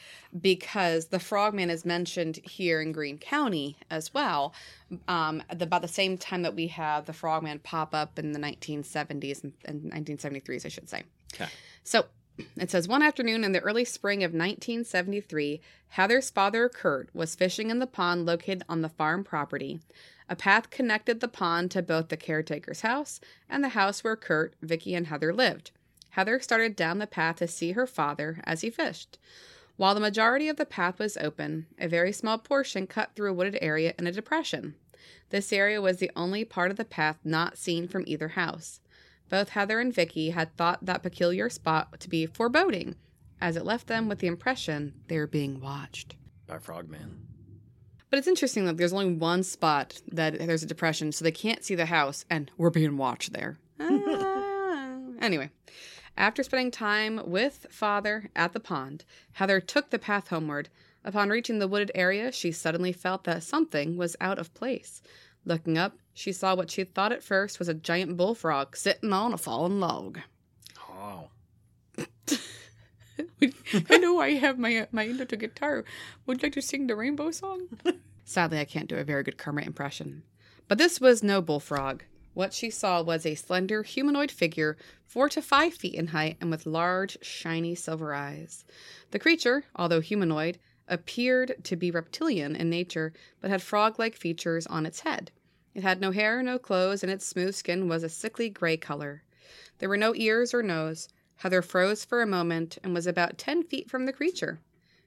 because 0.41 1.07
the 1.07 1.19
frogman 1.19 1.71
is 1.71 1.85
mentioned 1.85 2.37
here 2.45 2.81
in 2.81 2.93
Greene 2.93 3.19
County 3.19 3.77
as 3.91 4.15
well. 4.15 4.55
Um, 5.09 5.43
at 5.51 5.61
about 5.61 5.83
the 5.83 5.89
same 5.89 6.17
time 6.17 6.43
that 6.43 6.55
we 6.55 6.69
have 6.69 7.07
the 7.07 7.13
frogman 7.13 7.59
pop 7.59 7.95
up 7.95 8.17
in 8.19 8.33
the 8.33 8.39
1970s 8.39 9.43
and, 9.43 9.53
and 9.65 9.93
1973s, 10.07 10.65
I 10.65 10.69
should 10.69 10.89
say. 10.89 11.03
Okay. 11.35 11.51
So 11.83 12.05
it 12.57 12.71
says 12.71 12.87
one 12.87 13.03
afternoon 13.03 13.45
in 13.45 13.53
the 13.53 13.61
early 13.61 13.85
spring 13.85 14.23
of 14.23 14.33
1973, 14.33 15.61
Heather's 15.91 16.31
father, 16.31 16.69
Kurt, 16.69 17.09
was 17.15 17.35
fishing 17.35 17.71
in 17.71 17.79
the 17.79 17.87
pond 17.87 18.27
located 18.27 18.63
on 18.69 18.83
the 18.83 18.89
farm 18.89 19.25
property. 19.25 19.81
A 20.29 20.37
path 20.37 20.71
connected 20.71 21.21
the 21.21 21.29
pond 21.29 21.71
to 21.71 21.83
both 21.83 22.09
the 22.09 22.17
caretaker's 22.17 22.83
house 22.83 23.21
and 23.49 23.65
the 23.65 23.71
house 23.71 24.05
where 24.05 24.17
Kurt, 24.17 24.55
Vicky, 24.61 24.95
and 24.95 25.07
Heather 25.07 25.33
lived. 25.33 25.71
Heather 26.11 26.41
started 26.41 26.77
down 26.77 26.99
the 26.99 27.07
path 27.07 27.37
to 27.37 27.49
see 27.49 27.73
her 27.73 27.87
father 27.87 28.41
as 28.45 28.61
he 28.61 28.71
fished. 28.71 29.19
While 29.77 29.95
the 29.95 30.01
majority 30.01 30.49
of 30.49 30.57
the 30.57 30.67
path 30.67 30.99
was 30.99 31.17
open, 31.17 31.67
a 31.79 31.87
very 31.87 32.13
small 32.13 32.39
portion 32.39 32.87
cut 32.87 33.11
through 33.15 33.31
a 33.31 33.35
wooded 33.35 33.59
area 33.63 33.95
in 33.99 34.07
a 34.07 34.13
depression. 34.13 34.75
This 35.31 35.53
area 35.53 35.81
was 35.81 35.99
the 35.99 36.11
only 36.17 36.45
part 36.45 36.71
of 36.71 36.77
the 36.77 36.85
path 36.85 37.19
not 37.25 37.57
seen 37.57 37.87
from 37.87 38.05
either 38.07 38.29
house. 38.29 38.81
Both 39.29 39.51
Heather 39.51 39.81
and 39.81 39.95
Vicky 39.95 40.31
had 40.31 40.57
thought 40.57 40.85
that 40.85 41.03
peculiar 41.03 41.51
spot 41.51 42.01
to 42.01 42.09
be 42.09 42.27
foreboding, 42.27 42.97
as 43.41 43.57
it 43.57 43.65
left 43.65 43.87
them 43.87 44.09
with 44.09 44.21
the 44.21 44.27
impression 44.27 44.95
they 45.09 45.19
were 45.19 45.27
being 45.27 45.61
watched. 45.61 46.17
By 46.47 46.59
Frogman. 46.59 47.27
But 48.11 48.19
it's 48.19 48.29
interesting 48.29 48.65
that 48.65 48.79
there's 48.79 48.93
only 48.93 49.13
one 49.15 49.43
spot 49.43 50.01
that 50.11 50.39
there's 50.39 50.63
a 50.63 50.67
depression, 50.67 51.13
so 51.13 51.25
they 51.25 51.31
can't 51.31 51.63
see 51.63 51.75
the 51.75 51.87
house, 51.87 52.25
and 52.31 52.51
we're 52.57 52.71
being 52.71 52.97
watched 52.97 53.33
there. 53.33 53.59
Ah. 53.81 54.99
anyway, 55.21 55.51
after 56.17 56.43
spending 56.43 56.71
time 56.71 57.21
with 57.25 57.67
father 57.71 58.31
at 58.35 58.53
the 58.53 58.61
pond, 58.61 59.05
Heather 59.33 59.61
took 59.61 59.91
the 59.91 59.99
path 59.99 60.29
homeward. 60.29 60.69
Upon 61.05 61.29
reaching 61.29 61.59
the 61.59 61.69
wooded 61.69 61.93
area, 61.95 62.33
she 62.33 62.51
suddenly 62.51 62.93
felt 62.93 63.25
that 63.25 63.43
something 63.43 63.97
was 63.97 64.17
out 64.21 64.39
of 64.39 64.53
place. 64.55 65.01
Looking 65.49 65.79
up, 65.79 65.97
she 66.13 66.31
saw 66.33 66.55
what 66.55 66.71
she 66.71 66.85
thought 66.85 67.11
at 67.11 67.23
first 67.23 67.59
was 67.59 67.69
a 67.69 67.75
giant 67.75 68.19
bullfrog 68.19 68.77
sitting 68.77 69.15
on 69.15 69.33
a 69.33 69.39
fallen 69.39 69.81
log. 69.81 70.19
Oh. 70.79 71.31
I 73.89 73.97
know 73.97 74.21
I 74.21 74.35
have 74.35 74.59
my 74.59 74.87
my 74.93 75.05
into 75.05 75.39
guitar. 75.39 75.87
Would 76.27 76.43
you 76.43 76.47
like 76.49 76.53
to 76.53 76.61
sing 76.61 76.87
the 76.87 76.95
rainbow 76.95 77.31
song? 77.31 77.69
Sadly, 78.27 78.59
I 78.59 78.67
can't 78.67 78.91
do 78.91 78.97
a 78.97 79.05
very 79.05 79.23
good 79.23 79.39
Kermit 79.39 79.67
impression. 79.67 80.23
But 80.69 80.77
this 80.77 81.01
was 81.01 81.23
no 81.23 81.41
bullfrog. 81.41 82.03
What 82.35 82.53
she 82.53 82.69
saw 82.69 83.01
was 83.01 83.25
a 83.25 83.35
slender 83.35 83.83
humanoid 83.83 84.31
figure, 84.31 84.77
four 85.07 85.31
to 85.31 85.41
five 85.41 85.73
feet 85.73 85.95
in 85.95 86.09
height 86.09 86.37
and 86.43 86.51
with 86.51 86.67
large, 86.67 87.17
shiny 87.23 87.75
silver 87.75 88.13
eyes. 88.13 88.67
The 89.13 89.19
creature, 89.19 89.65
although 89.75 90.01
humanoid, 90.01 90.59
appeared 90.89 91.55
to 91.65 91.75
be 91.75 91.91
reptilian 91.91 92.55
in 92.55 92.69
nature, 92.69 93.15
but 93.41 93.51
had 93.51 93.63
frog 93.63 93.99
like 93.99 94.15
features 94.15 94.67
on 94.67 94.85
its 94.85 95.01
head. 95.01 95.31
It 95.79 95.83
had 95.83 96.01
no 96.01 96.11
hair, 96.11 96.43
no 96.43 96.59
clothes, 96.59 97.05
and 97.05 97.13
its 97.13 97.25
smooth 97.25 97.55
skin 97.55 97.87
was 97.87 98.03
a 98.03 98.09
sickly 98.09 98.51
gray 98.51 98.77
color. 98.77 99.23
There 99.79 99.89
were 99.89 99.97
no 99.97 100.13
ears 100.13 100.53
or 100.53 100.61
nose. 100.61 101.07
Heather 101.37 101.63
froze 101.63 102.05
for 102.05 102.21
a 102.21 102.27
moment 102.27 102.79
and 102.83 102.93
was 102.93 103.07
about 103.07 103.39
ten 103.39 103.63
feet 103.63 103.89
from 103.89 104.05
the 104.05 104.13
creature. 104.13 104.59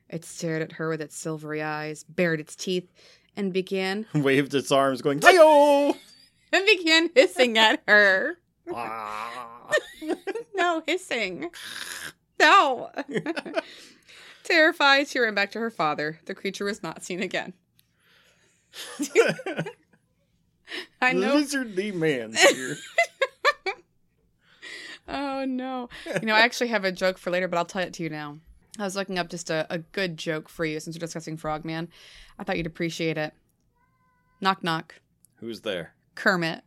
It 0.08 0.24
stared 0.24 0.62
at 0.62 0.72
her 0.72 0.88
with 0.88 1.01
its 1.01 1.18
silvery 1.18 1.62
eyes, 1.62 2.06
bared 2.06 2.40
its 2.40 2.56
teeth, 2.56 2.90
and 3.36 3.51
began 3.51 4.06
Waved 4.16 4.54
its 4.54 4.72
arms, 4.72 5.01
going, 5.01 5.22
Hi-yo! 5.22 5.94
and 6.54 6.66
began 6.66 7.10
hissing 7.13 7.58
at 7.58 7.84
her. 7.86 8.38
Ah. 8.74 9.72
No 10.56 10.84
hissing. 10.88 11.51
No. 12.40 12.92
Terrified, 14.46 15.10
she 15.10 15.20
ran 15.20 15.36
back 15.36 15.51
to 15.51 15.60
her 15.60 15.70
father. 15.70 16.20
The 16.28 16.36
creature 16.36 16.63
was 16.63 16.82
not 16.82 17.04
seen 17.04 17.22
again. 17.22 17.51
I 21.01 21.13
know. 21.13 21.36
Lizardly 21.36 21.94
man 21.94 22.34
here. 22.34 22.78
Oh 25.08 25.44
no. 25.44 25.90
You 26.22 26.28
know, 26.28 26.36
I 26.36 26.42
actually 26.42 26.68
have 26.70 26.86
a 26.86 26.92
joke 26.92 27.18
for 27.18 27.32
later, 27.32 27.48
but 27.50 27.58
I'll 27.58 27.66
tell 27.66 27.82
it 27.82 27.94
to 27.96 28.04
you 28.04 28.10
now. 28.10 28.38
I 28.80 28.84
was 28.84 28.96
looking 28.96 29.20
up 29.20 29.30
just 29.30 29.50
a, 29.50 29.68
a 29.70 29.80
good 29.80 30.16
joke 30.16 30.48
for 30.48 30.63
you 30.63 30.80
since 30.80 30.96
we're 30.96 31.01
discussing 31.01 31.36
Frogman. 31.36 31.90
I 32.40 32.44
thought 32.44 32.56
you'd 32.56 32.66
appreciate 32.66 33.18
it. 33.18 33.34
Knock 34.40 34.63
knock. 34.63 34.96
Who's 35.38 35.62
there? 35.62 35.94
Kermit. 36.16 36.62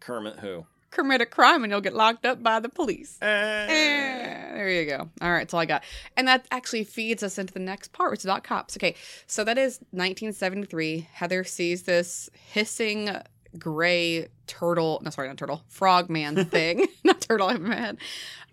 Kermit 0.00 0.38
who? 0.38 0.66
Commit 0.90 1.20
a 1.20 1.26
crime 1.26 1.62
and 1.62 1.70
you'll 1.70 1.80
get 1.80 1.94
locked 1.94 2.26
up 2.26 2.42
by 2.42 2.58
the 2.58 2.68
police. 2.68 3.16
Eh. 3.22 3.26
Eh, 3.26 4.54
there 4.54 4.70
you 4.70 4.86
go. 4.86 5.08
All 5.20 5.30
right, 5.30 5.40
that's 5.40 5.54
all 5.54 5.60
I 5.60 5.66
got. 5.66 5.84
And 6.16 6.26
that 6.26 6.46
actually 6.50 6.82
feeds 6.82 7.22
us 7.22 7.38
into 7.38 7.52
the 7.52 7.60
next 7.60 7.92
part, 7.92 8.10
which 8.10 8.20
is 8.20 8.24
about 8.24 8.42
cops. 8.42 8.76
Okay, 8.76 8.96
so 9.26 9.44
that 9.44 9.56
is 9.56 9.78
1973. 9.90 11.06
Heather 11.12 11.44
sees 11.44 11.84
this 11.84 12.28
hissing 12.34 13.10
gray 13.58 14.28
turtle, 14.46 15.00
no, 15.04 15.10
sorry, 15.10 15.28
not 15.28 15.36
turtle, 15.38 15.62
frogman 15.68 16.44
thing, 16.46 16.86
not 17.04 17.20
turtle, 17.20 17.48
I'm 17.48 17.68
mad. 17.68 17.98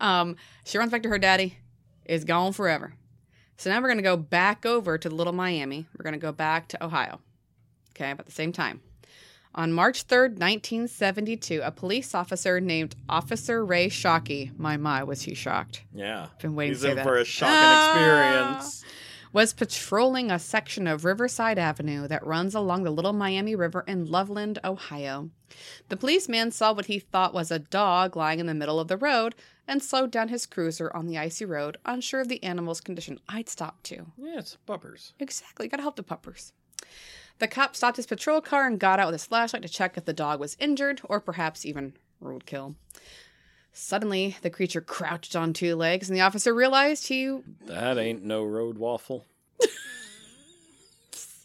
Um, 0.00 0.36
she 0.64 0.78
runs 0.78 0.90
back 0.90 1.02
to 1.04 1.08
her 1.08 1.18
daddy, 1.18 1.56
is 2.04 2.24
gone 2.24 2.52
forever. 2.52 2.94
So 3.56 3.70
now 3.70 3.80
we're 3.80 3.88
going 3.88 3.98
to 3.98 4.02
go 4.04 4.16
back 4.16 4.64
over 4.64 4.96
to 4.98 5.10
Little 5.10 5.32
Miami. 5.32 5.86
We're 5.98 6.04
going 6.04 6.12
to 6.12 6.18
go 6.20 6.30
back 6.32 6.68
to 6.68 6.84
Ohio. 6.84 7.20
Okay, 7.90 8.10
about 8.12 8.26
the 8.26 8.32
same 8.32 8.52
time. 8.52 8.80
On 9.54 9.72
March 9.72 10.06
3rd, 10.06 10.38
1972, 10.38 11.60
a 11.64 11.72
police 11.72 12.14
officer 12.14 12.60
named 12.60 12.94
Officer 13.08 13.64
Ray 13.64 13.88
Shockey, 13.88 14.56
my 14.56 14.76
my, 14.76 15.02
was 15.02 15.22
he 15.22 15.34
shocked? 15.34 15.82
Yeah. 15.92 16.28
Been 16.40 16.54
waiting 16.54 16.74
He's 16.74 16.84
in 16.84 16.96
that. 16.96 17.02
for 17.04 17.16
a 17.16 17.24
shocking 17.24 17.54
Ah. 17.56 18.50
experience. 18.54 18.84
Was 19.32 19.52
patrolling 19.52 20.30
a 20.30 20.38
section 20.38 20.86
of 20.86 21.04
Riverside 21.04 21.58
Avenue 21.58 22.08
that 22.08 22.26
runs 22.26 22.54
along 22.54 22.82
the 22.82 22.90
Little 22.90 23.12
Miami 23.12 23.54
River 23.54 23.84
in 23.86 24.06
Loveland, 24.06 24.58
Ohio. 24.64 25.30
The 25.88 25.96
policeman 25.96 26.50
saw 26.50 26.72
what 26.72 26.86
he 26.86 26.98
thought 26.98 27.34
was 27.34 27.50
a 27.50 27.58
dog 27.58 28.16
lying 28.16 28.40
in 28.40 28.46
the 28.46 28.54
middle 28.54 28.80
of 28.80 28.88
the 28.88 28.96
road 28.96 29.34
and 29.66 29.82
slowed 29.82 30.10
down 30.10 30.28
his 30.28 30.46
cruiser 30.46 30.90
on 30.94 31.06
the 31.06 31.18
icy 31.18 31.44
road, 31.44 31.76
unsure 31.84 32.20
of 32.20 32.28
the 32.28 32.42
animal's 32.42 32.80
condition. 32.80 33.20
I'd 33.28 33.48
stop 33.48 33.82
too. 33.82 34.06
Yeah, 34.16 34.38
it's 34.38 34.56
puppers. 34.66 35.12
Exactly, 35.18 35.68
gotta 35.68 35.82
help 35.82 35.96
the 35.96 36.02
puppers. 36.02 36.52
The 37.38 37.48
cop 37.48 37.76
stopped 37.76 37.96
his 37.98 38.06
patrol 38.06 38.40
car 38.40 38.66
and 38.66 38.80
got 38.80 38.98
out 38.98 39.08
with 39.08 39.14
his 39.14 39.26
flashlight 39.26 39.62
to 39.62 39.68
check 39.68 39.96
if 39.96 40.04
the 40.04 40.12
dog 40.12 40.40
was 40.40 40.56
injured 40.58 41.00
or 41.04 41.20
perhaps 41.20 41.64
even 41.64 41.94
roadkill. 42.22 42.74
Suddenly, 43.80 44.36
the 44.42 44.50
creature 44.50 44.80
crouched 44.80 45.36
on 45.36 45.52
two 45.52 45.76
legs, 45.76 46.10
and 46.10 46.16
the 46.16 46.20
officer 46.20 46.52
realized 46.52 47.06
he. 47.06 47.38
That 47.66 47.96
ain't 47.96 48.24
no 48.24 48.44
road 48.44 48.76
waffle. 48.76 49.24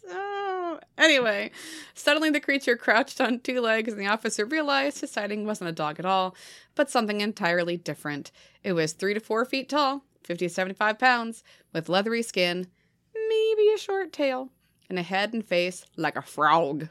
Oh, 0.06 0.80
anyway, 0.98 1.50
suddenly 1.94 2.30
the 2.30 2.40
creature 2.40 2.76
crouched 2.76 3.20
on 3.20 3.38
two 3.38 3.60
legs, 3.60 3.92
and 3.92 4.02
the 4.02 4.08
officer 4.08 4.44
realized 4.44 5.00
his 5.00 5.12
sighting 5.12 5.46
wasn't 5.46 5.70
a 5.70 5.72
dog 5.72 5.98
at 5.98 6.04
all, 6.04 6.34
but 6.74 6.90
something 6.90 7.20
entirely 7.20 7.76
different. 7.76 8.32
It 8.62 8.72
was 8.72 8.92
three 8.92 9.14
to 9.14 9.20
four 9.20 9.44
feet 9.44 9.68
tall, 9.68 10.04
50 10.24 10.48
to 10.48 10.52
75 10.52 10.98
pounds, 10.98 11.44
with 11.72 11.88
leathery 11.88 12.22
skin, 12.22 12.66
maybe 13.14 13.70
a 13.72 13.78
short 13.78 14.12
tail, 14.12 14.50
and 14.90 14.98
a 14.98 15.02
head 15.02 15.32
and 15.32 15.44
face 15.44 15.86
like 15.96 16.16
a 16.16 16.22
frog. 16.22 16.88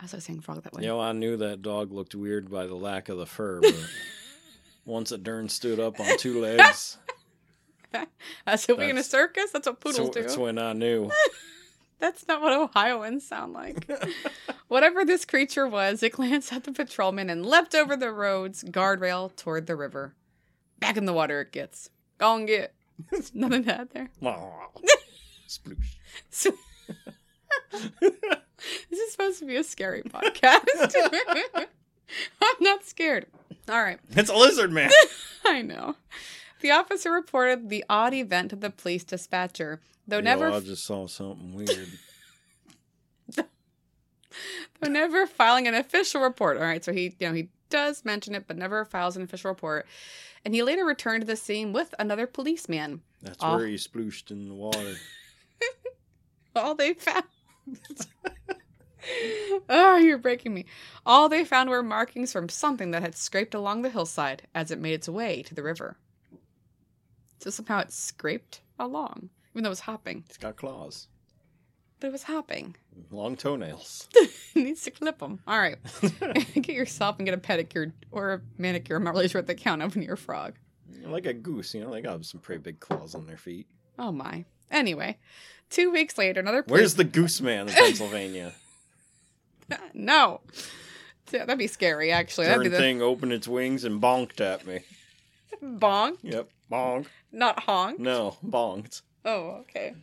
I 0.00 0.04
was 0.04 0.24
saying 0.24 0.40
frog 0.40 0.62
that 0.62 0.72
way. 0.72 0.82
You 0.82 0.88
know, 0.88 1.00
I 1.00 1.12
knew 1.12 1.36
that 1.38 1.62
dog 1.62 1.92
looked 1.92 2.14
weird 2.14 2.50
by 2.50 2.66
the 2.66 2.74
lack 2.74 3.08
of 3.08 3.18
the 3.18 3.26
fur, 3.26 3.60
but 3.60 3.74
once 4.84 5.10
a 5.10 5.18
darn 5.18 5.48
stood 5.48 5.80
up 5.80 5.98
on 5.98 6.18
two 6.18 6.40
legs, 6.40 6.98
As 8.46 8.68
if 8.68 8.76
we 8.78 8.90
in 8.90 8.98
a 8.98 9.02
circus? 9.02 9.50
That's 9.52 9.66
what 9.66 9.80
that's, 9.80 9.96
poodles 9.96 10.14
do. 10.14 10.22
that's 10.22 10.36
when 10.36 10.58
I 10.58 10.72
knew. 10.72 11.10
That's 11.98 12.28
not 12.28 12.42
what 12.42 12.52
Ohioans 12.52 13.26
sound 13.26 13.54
like. 13.54 13.90
Whatever 14.68 15.02
this 15.02 15.24
creature 15.24 15.66
was, 15.66 16.02
it 16.02 16.12
glanced 16.12 16.52
at 16.52 16.64
the 16.64 16.72
patrolman 16.72 17.30
and 17.30 17.46
leapt 17.46 17.74
over 17.74 17.96
the 17.96 18.12
road's 18.12 18.62
guardrail 18.64 19.34
toward 19.34 19.66
the 19.66 19.76
river. 19.76 20.14
Back 20.78 20.98
in 20.98 21.06
the 21.06 21.14
water 21.14 21.40
it 21.40 21.52
gets. 21.52 21.88
Go 22.18 22.36
and 22.36 22.46
get. 22.46 22.74
Nothing 23.32 23.64
to 23.64 23.80
add 23.80 23.88
there. 23.94 24.10
Sploosh. 25.48 26.52
This 28.90 28.98
is 29.00 29.12
supposed 29.12 29.38
to 29.40 29.44
be 29.46 29.56
a 29.56 29.64
scary 29.64 30.02
podcast. 30.02 30.94
I'm 32.42 32.56
not 32.60 32.84
scared. 32.84 33.26
All 33.68 33.82
right. 33.82 33.98
It's 34.10 34.30
a 34.30 34.34
lizard 34.34 34.72
man. 34.72 34.90
I 35.44 35.60
know. 35.62 35.96
The 36.62 36.70
officer 36.70 37.10
reported 37.10 37.68
the 37.68 37.84
odd 37.90 38.14
event 38.14 38.50
to 38.50 38.56
the 38.56 38.70
police 38.70 39.04
dispatcher, 39.04 39.80
though 40.08 40.20
never 40.20 40.50
I 40.50 40.60
just 40.60 40.84
saw 40.84 41.06
something 41.06 41.52
weird. 41.54 41.88
Though 44.80 44.88
never 44.88 45.26
filing 45.26 45.66
an 45.66 45.74
official 45.74 46.20
report. 46.20 46.56
All 46.56 46.62
right, 46.62 46.84
so 46.84 46.92
he, 46.92 47.14
you 47.18 47.28
know, 47.28 47.32
he 47.34 47.48
does 47.70 48.04
mention 48.04 48.34
it, 48.34 48.46
but 48.46 48.56
never 48.56 48.84
files 48.84 49.16
an 49.16 49.22
official 49.22 49.50
report. 49.50 49.86
And 50.44 50.54
he 50.54 50.62
later 50.62 50.84
returned 50.84 51.22
to 51.22 51.26
the 51.26 51.36
scene 51.36 51.72
with 51.72 51.94
another 51.98 52.26
policeman. 52.26 53.00
That's 53.22 53.38
Oh. 53.40 53.56
where 53.56 53.66
he 53.66 53.74
splooshed 53.76 54.30
in 54.30 54.48
the 54.48 54.54
water. 54.54 54.94
All 56.54 56.74
they 56.74 56.94
found. 56.94 57.24
Oh, 59.68 59.96
you're 59.96 60.18
breaking 60.18 60.54
me. 60.54 60.64
All 61.04 61.28
they 61.28 61.44
found 61.44 61.70
were 61.70 61.82
markings 61.82 62.32
from 62.32 62.48
something 62.48 62.90
that 62.90 63.02
had 63.02 63.16
scraped 63.16 63.54
along 63.54 63.82
the 63.82 63.90
hillside 63.90 64.42
as 64.54 64.70
it 64.70 64.78
made 64.80 64.94
its 64.94 65.08
way 65.08 65.42
to 65.42 65.54
the 65.54 65.62
river. 65.62 65.96
So 67.40 67.50
somehow 67.50 67.80
it 67.80 67.92
scraped 67.92 68.60
along, 68.78 69.30
even 69.52 69.62
though 69.62 69.68
it 69.68 69.70
was 69.70 69.80
hopping. 69.80 70.24
It's 70.26 70.38
got 70.38 70.56
claws, 70.56 71.08
But 72.00 72.08
it 72.08 72.12
was 72.12 72.24
hopping. 72.24 72.76
long 73.10 73.36
toenails. 73.36 74.08
needs 74.54 74.82
to 74.84 74.90
clip 74.90 75.18
them. 75.18 75.40
All 75.46 75.58
right. 75.58 75.76
get 76.54 76.68
yourself 76.68 77.16
and 77.18 77.26
get 77.26 77.34
a 77.34 77.38
pedicure 77.40 77.92
or 78.10 78.32
a 78.34 78.40
manicure. 78.58 78.96
I'm 78.96 79.04
not 79.04 79.14
really 79.14 79.28
sure 79.28 79.40
what 79.40 79.46
they 79.46 79.54
count 79.54 79.82
of 79.82 79.94
when 79.94 80.02
you're 80.02 80.14
a 80.14 80.18
frog. 80.18 80.54
like 81.04 81.26
a 81.26 81.34
goose, 81.34 81.74
you 81.74 81.82
know, 81.82 81.90
they 81.92 82.00
got 82.00 82.24
some 82.24 82.40
pretty 82.40 82.62
big 82.62 82.80
claws 82.80 83.14
on 83.14 83.26
their 83.26 83.36
feet. 83.36 83.66
Oh 83.98 84.12
my. 84.12 84.44
Anyway, 84.70 85.18
two 85.70 85.90
weeks 85.92 86.18
later, 86.18 86.40
another 86.40 86.64
Where's 86.66 86.94
the 86.94 87.04
goose 87.04 87.40
man 87.40 87.68
in 87.68 87.74
Pennsylvania? 87.74 88.52
no. 89.94 90.40
Yeah, 91.32 91.40
that'd 91.44 91.58
be 91.58 91.66
scary. 91.66 92.12
Actually, 92.12 92.46
that'd 92.46 92.62
be 92.62 92.68
the 92.68 92.78
thing 92.78 93.02
opened 93.02 93.32
its 93.32 93.48
wings 93.48 93.84
and 93.84 94.00
bonked 94.00 94.40
at 94.40 94.66
me. 94.66 94.80
bonk, 95.62 96.18
Yep, 96.22 96.48
bonk. 96.70 97.06
not 97.32 97.60
honk. 97.64 97.98
No, 97.98 98.36
bonked. 98.44 99.02
Oh, 99.24 99.58
okay. 99.62 99.94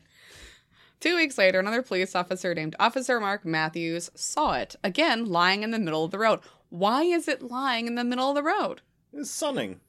Two 0.99 1.15
weeks 1.15 1.38
later, 1.38 1.60
another 1.60 1.82
police 1.82 2.15
officer 2.15 2.54
named 2.54 2.76
Officer 2.80 3.19
Mark 3.19 3.45
Matthews 3.45 4.10
saw 4.15 4.54
it 4.54 4.76
again 4.84 5.26
lying 5.26 5.63
in 5.63 5.71
the 5.71 5.80
middle 5.80 6.04
of 6.06 6.12
the 6.12 6.19
road. 6.19 6.39
Why 6.69 7.04
is 7.04 7.28
it 7.28 7.41
lying 7.41 7.88
in 7.88 7.95
the 7.95 8.04
middle 8.04 8.30
of 8.30 8.36
the 8.36 8.43
road? 8.43 8.82
It's 9.13 9.30
sunning. 9.30 9.80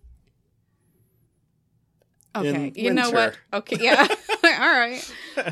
Okay, 2.37 2.73
you 2.75 2.93
know 2.93 3.11
what? 3.11 3.39
Okay, 3.53 3.77
yeah. 3.81 4.09
All 4.45 4.71
right. 4.71 5.03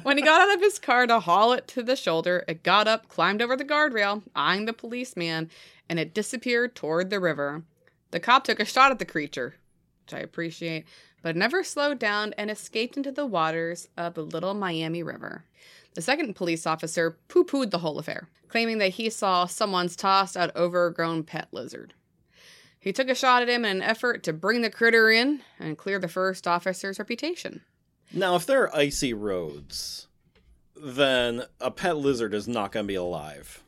When 0.03 0.19
he 0.19 0.23
got 0.23 0.43
out 0.43 0.55
of 0.55 0.61
his 0.61 0.79
car 0.79 1.07
to 1.07 1.21
haul 1.21 1.53
it 1.53 1.67
to 1.69 1.83
the 1.83 1.97
shoulder, 1.97 2.45
it 2.47 2.63
got 2.63 2.87
up, 2.87 3.09
climbed 3.09 3.41
over 3.41 3.57
the 3.57 3.65
guardrail, 3.65 4.23
eyeing 4.35 4.67
the 4.67 4.73
policeman, 4.75 5.51
and 5.89 5.99
it 5.99 6.13
disappeared 6.13 6.75
toward 6.75 7.09
the 7.09 7.21
river. 7.21 7.63
The 8.11 8.21
cop 8.21 8.45
took 8.45 8.61
a 8.61 8.67
shot 8.67 8.91
at 8.91 8.99
the 8.99 9.07
creature, 9.07 9.55
which 10.05 10.15
I 10.15 10.19
appreciate, 10.19 10.85
but 11.23 11.37
never 11.37 11.65
slowed 11.65 11.99
down 11.99 12.35
and 12.37 12.51
escaped 12.51 12.97
into 12.97 13.13
the 13.13 13.25
waters 13.25 13.89
of 13.97 14.15
the 14.15 14.23
Little 14.23 14.55
Miami 14.55 15.03
River. 15.03 15.45
The 15.95 16.03
second 16.03 16.35
police 16.35 16.67
officer 16.67 17.17
poo 17.29 17.45
pooed 17.45 17.71
the 17.71 17.79
whole 17.79 17.99
affair, 17.99 18.29
claiming 18.49 18.79
that 18.79 18.91
he 18.91 19.09
saw 19.09 19.47
someone's 19.47 19.97
tossed 19.97 20.37
out 20.37 20.55
overgrown 20.55 21.25
pet 21.25 21.49
lizard. 21.53 21.95
He 22.83 22.93
took 22.93 23.09
a 23.09 23.15
shot 23.15 23.43
at 23.43 23.49
him 23.49 23.65
in 23.65 23.77
an 23.79 23.83
effort 23.83 24.23
to 24.25 24.33
bring 24.33 24.61
the 24.63 24.69
critter 24.71 25.09
in 25.09 25.41
and 25.61 25.79
clear 25.79 25.99
the 26.01 26.09
first 26.09 26.47
officer's 26.49 26.99
reputation. 26.99 27.63
Now, 28.13 28.35
if 28.35 28.45
there 28.45 28.63
are 28.65 28.77
icy 28.77 29.15
roads, 29.15 30.09
then 30.77 31.45
a 31.61 31.71
pet 31.71 31.97
lizard 31.97 32.35
is 32.35 32.49
not 32.49 32.73
going 32.73 32.85
to 32.85 32.89
be 32.89 32.97
alive. 32.97 33.63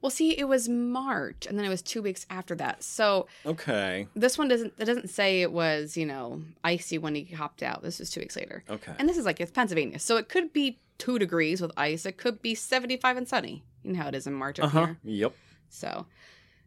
Well, 0.00 0.10
see, 0.10 0.36
it 0.38 0.48
was 0.48 0.68
March, 0.68 1.46
and 1.46 1.58
then 1.58 1.64
it 1.66 1.68
was 1.70 1.82
two 1.82 2.00
weeks 2.02 2.24
after 2.30 2.54
that. 2.56 2.82
So 2.82 3.26
Okay, 3.46 4.06
this 4.14 4.36
one 4.36 4.48
doesn't. 4.48 4.74
It 4.78 4.84
doesn't 4.84 5.08
say 5.10 5.40
it 5.42 5.50
was 5.52 5.96
you 5.96 6.04
know 6.04 6.42
icy 6.62 6.98
when 6.98 7.14
he 7.14 7.24
hopped 7.24 7.62
out. 7.62 7.82
This 7.82 8.00
is 8.00 8.10
two 8.10 8.20
weeks 8.20 8.36
later, 8.36 8.64
okay. 8.68 8.92
and 8.98 9.08
this 9.08 9.16
is 9.16 9.24
like 9.24 9.40
it's 9.40 9.50
Pennsylvania, 9.50 9.98
so 9.98 10.16
it 10.18 10.28
could 10.28 10.52
be 10.52 10.78
two 10.98 11.18
degrees 11.18 11.62
with 11.62 11.70
ice. 11.78 12.04
It 12.04 12.18
could 12.18 12.42
be 12.42 12.54
seventy-five 12.54 13.16
and 13.16 13.26
sunny. 13.26 13.62
You 13.82 13.92
know 13.92 14.02
how 14.02 14.08
it 14.08 14.14
is 14.14 14.26
in 14.26 14.34
March 14.34 14.58
up 14.60 14.66
Uh 14.66 14.68
huh. 14.68 14.86
here. 14.86 14.98
Yep. 15.04 15.34
So, 15.70 16.04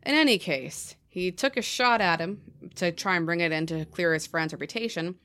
in 0.04 0.16
any 0.16 0.40
case, 0.40 0.96
he 1.18 1.32
took 1.32 1.58
a 1.58 1.62
shot 1.62 2.00
at 2.00 2.20
him 2.20 2.42
to 2.76 2.92
try 2.92 3.16
and 3.16 3.26
bring 3.26 3.40
it 3.40 3.52
in 3.52 3.66
to 3.68 3.86
clear 3.86 4.14
his 4.14 4.28
friend's 4.28 4.54
reputation. 4.54 5.16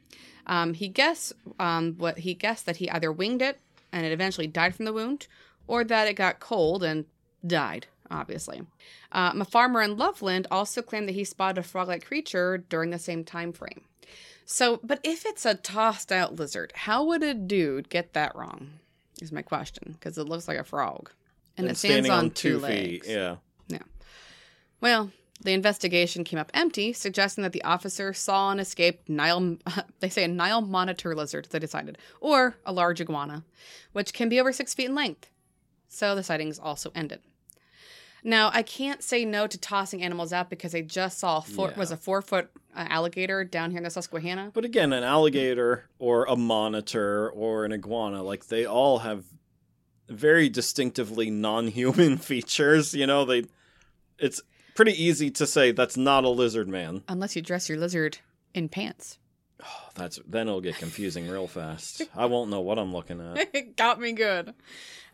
Um, 0.47 0.75
he 0.75 0.89
guessed 0.89 1.35
um, 1.61 1.95
what 1.99 2.19
he 2.19 2.35
guessed 2.35 2.67
that 2.67 2.77
he 2.77 2.91
either 2.91 3.13
winged 3.13 3.43
it 3.43 3.61
and 3.93 4.07
it 4.07 4.13
eventually 4.13 4.47
died 4.47 4.75
from 4.75 4.87
the 4.87 4.93
wound, 4.93 5.27
or 5.67 5.85
that 5.85 6.09
it 6.09 6.15
got 6.15 6.41
cold 6.41 6.83
and 6.83 7.05
died. 7.47 7.87
Obviously, 8.11 8.63
um, 9.13 9.41
a 9.41 9.45
farmer 9.45 9.83
in 9.83 9.97
Loveland 9.97 10.47
also 10.51 10.83
claimed 10.83 11.09
that 11.09 11.15
he 11.15 11.25
spotted 11.25 11.59
a 11.59 11.63
frog-like 11.63 12.05
creature 12.07 12.59
during 12.59 12.91
the 12.91 12.99
same 12.99 13.23
time 13.23 13.53
frame. 13.53 13.83
So, 14.45 14.81
but 14.83 15.01
if 15.03 15.25
it's 15.27 15.47
a 15.47 15.55
tossed-out 15.55 16.37
lizard, 16.37 16.73
how 16.75 17.05
would 17.05 17.23
a 17.23 17.35
dude 17.35 17.89
get 17.89 18.15
that 18.15 18.35
wrong? 18.35 18.81
Is 19.21 19.31
my 19.31 19.43
question 19.43 19.93
because 19.93 20.19
it 20.19 20.25
looks 20.25 20.49
like 20.49 20.59
a 20.59 20.65
frog 20.65 21.11
and, 21.57 21.69
it 21.69 21.77
stands 21.77 22.09
on, 22.09 22.19
on 22.19 22.31
two, 22.31 22.55
two 22.55 22.59
legs. 22.59 23.07
feet. 23.07 23.13
Yeah. 23.13 23.37
Well, 24.81 25.13
the 25.43 25.53
investigation 25.53 26.25
came 26.25 26.39
up 26.39 26.51
empty, 26.55 26.93
suggesting 26.93 27.43
that 27.43 27.53
the 27.53 27.63
officer 27.65 28.13
saw 28.13 28.51
an 28.51 28.59
escaped 28.61 29.09
Nile, 29.09 29.57
they 30.01 30.09
say 30.09 30.25
a 30.25 30.29
Nile 30.29 30.61
monitor 30.63 31.15
lizard, 31.15 31.49
they 31.51 31.59
decided, 31.59 31.99
or 32.21 32.57
a 32.65 32.73
large 32.73 33.01
iguana, 33.01 33.45
which 33.93 34.13
can 34.13 34.29
be 34.29 34.41
over 34.41 34.53
six 34.53 34.73
feet 34.75 34.87
in 34.87 34.95
length. 34.95 35.29
So 35.89 36.15
the 36.15 36.23
sightings 36.23 36.59
also 36.59 36.91
ended. 36.95 37.21
Now, 38.25 38.51
I 38.55 38.63
can't 38.63 39.03
say 39.03 39.25
no 39.25 39.49
to 39.49 39.59
tossing 39.59 40.01
animals 40.03 40.33
out 40.33 40.49
because 40.49 40.75
I 40.75 40.81
just 40.83 41.19
saw 41.19 41.39
a 41.39 41.43
four, 41.43 41.71
Yeah. 41.71 41.79
was 41.79 41.91
a 41.91 41.97
four 41.97 42.23
foot 42.23 42.51
uh, 42.75 42.87
alligator 42.89 43.43
down 43.45 43.73
here 43.73 43.79
in 43.79 43.85
the 43.85 43.91
Susquehanna. 43.91 44.53
But 44.55 44.65
again, 44.65 44.93
an 44.93 45.03
alligator 45.03 45.89
or 45.99 46.25
a 46.27 46.37
monitor 46.37 47.29
or 47.31 47.65
an 47.65 47.73
iguana, 47.73 48.23
like 48.23 48.47
they 48.47 48.65
all 48.65 49.01
have 49.01 49.25
very 50.09 50.49
distinctively 50.49 51.31
non-human 51.31 52.17
features. 52.31 52.95
You 52.95 53.07
know, 53.09 53.25
they 53.25 53.45
it's 54.19 54.41
pretty 54.75 54.93
easy 55.03 55.31
to 55.33 55.47
say 55.47 55.73
that's 55.73 55.97
not 55.97 56.25
a 56.25 56.29
lizard 56.29 56.69
man. 56.69 57.03
Unless 57.09 57.37
you 57.37 57.43
dress 57.43 57.69
your 57.69 57.79
lizard 57.79 58.19
in 58.55 58.69
pants. 58.69 59.19
Oh, 59.65 59.89
that's 59.95 60.19
then 60.27 60.49
it'll 60.49 60.61
get 60.61 60.77
confusing 60.77 61.29
real 61.29 61.47
fast. 61.47 62.03
I 62.17 62.27
won't 62.27 62.51
know 62.51 62.61
what 62.61 62.79
I'm 62.79 62.93
looking 62.93 63.21
at. 63.21 63.49
it 63.55 63.77
got 63.77 64.01
me 64.01 64.13
good. 64.13 64.55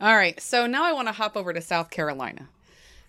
All 0.01 0.16
right, 0.16 0.40
so 0.40 0.66
now 0.66 0.85
I 0.85 0.92
want 0.92 1.09
to 1.09 1.12
hop 1.12 1.37
over 1.37 1.53
to 1.53 1.61
South 1.61 1.90
Carolina. 1.90 2.49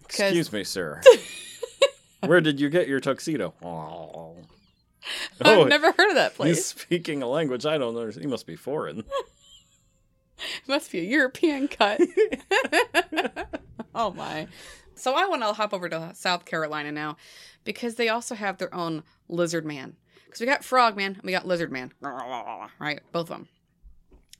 'Cause- 0.07 0.19
Excuse 0.21 0.51
me, 0.51 0.63
sir. 0.63 1.01
Where 2.25 2.41
did 2.41 2.59
you 2.59 2.69
get 2.69 2.87
your 2.89 2.99
tuxedo? 2.99 3.53
Oh, 3.63 4.35
I've 5.41 5.67
never 5.69 5.91
heard 5.93 6.09
of 6.09 6.15
that 6.15 6.35
place. 6.35 6.57
he's 6.57 6.65
speaking 6.65 7.23
a 7.23 7.27
language 7.27 7.65
I 7.65 7.77
don't 7.77 7.95
understand. 7.95 8.25
He 8.25 8.29
must 8.29 8.45
be 8.45 8.55
foreign. 8.57 9.03
Must 10.67 10.89
be 10.89 10.99
a 10.99 11.03
European 11.03 11.67
cut. 11.67 11.99
oh 13.93 14.11
my. 14.11 14.47
So 14.99 15.15
I 15.15 15.25
want 15.25 15.41
to 15.41 15.53
hop 15.53 15.73
over 15.73 15.89
to 15.89 16.11
South 16.13 16.45
Carolina 16.45 16.91
now 16.91 17.17
because 17.63 17.95
they 17.95 18.09
also 18.09 18.35
have 18.35 18.57
their 18.57 18.73
own 18.73 19.03
lizard 19.27 19.65
man. 19.65 19.95
Because 20.25 20.41
we 20.41 20.45
got 20.45 20.63
frog 20.63 20.95
man 20.95 21.15
and 21.15 21.23
we 21.23 21.31
got 21.31 21.47
lizard 21.47 21.71
man. 21.71 21.91
Right? 22.79 22.99
Both 23.11 23.29
of 23.31 23.37
them. 23.37 23.47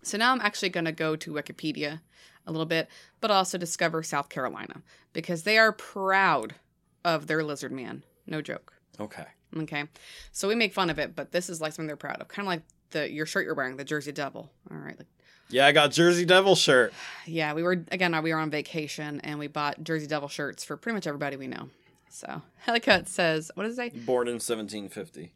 So 0.04 0.18
now 0.18 0.32
I'm 0.32 0.42
actually 0.42 0.70
going 0.70 0.86
to 0.86 0.92
go 0.92 1.16
to 1.16 1.34
Wikipedia 1.34 2.02
a 2.46 2.52
little 2.52 2.66
bit, 2.66 2.90
but 3.22 3.32
also 3.32 3.58
discover 3.58 4.04
South 4.04 4.30
Carolina 4.30 4.82
because 5.14 5.44
they 5.44 5.58
are 5.58 5.72
proud 5.72 6.56
of 7.04 7.28
their 7.28 7.44
lizard 7.44 7.72
man. 7.72 8.04
No 8.28 8.42
joke. 8.42 8.74
Okay. 9.00 9.26
Okay. 9.58 9.86
So 10.32 10.48
we 10.48 10.56
make 10.56 10.74
fun 10.74 10.90
of 10.90 11.00
it, 11.00 11.16
but 11.16 11.32
this 11.32 11.50
is 11.50 11.60
like 11.60 11.74
something 11.74 11.88
they're 11.88 11.96
proud 11.96 12.22
of. 12.22 12.28
Kind 12.28 12.48
of 12.48 12.52
like 12.52 12.62
the 12.92 13.12
your 13.12 13.26
shirt 13.26 13.46
you're 13.46 13.56
wearing, 13.56 13.78
the 13.78 13.84
Jersey 13.84 14.12
Devil. 14.12 14.52
All 14.70 14.78
right. 14.78 14.98
Like, 14.98 15.08
Yeah, 15.50 15.66
I 15.66 15.72
got 15.72 15.92
Jersey 15.92 16.26
Devil 16.26 16.56
shirt. 16.56 16.94
yeah, 17.26 17.54
we 17.54 17.64
were 17.64 17.84
again 17.92 18.22
we 18.24 18.34
were 18.34 18.40
on 18.40 18.50
vacation 18.52 19.20
and 19.22 19.40
we 19.40 19.48
bought 19.48 19.84
Jersey 19.84 20.08
Devil 20.08 20.28
shirts 20.30 20.64
for 20.64 20.78
pretty 20.78 20.94
much 20.96 21.08
everybody 21.08 21.38
we 21.38 21.48
know. 21.48 21.70
So 22.10 22.42
I 22.68 22.72
like 22.72 22.86
how 22.86 22.96
it 22.96 23.08
says 23.08 23.52
what 23.56 23.64
does 23.64 23.74
it 23.74 23.94
say? 23.94 24.00
Born 24.00 24.28
in 24.28 24.36
1750. 24.36 25.34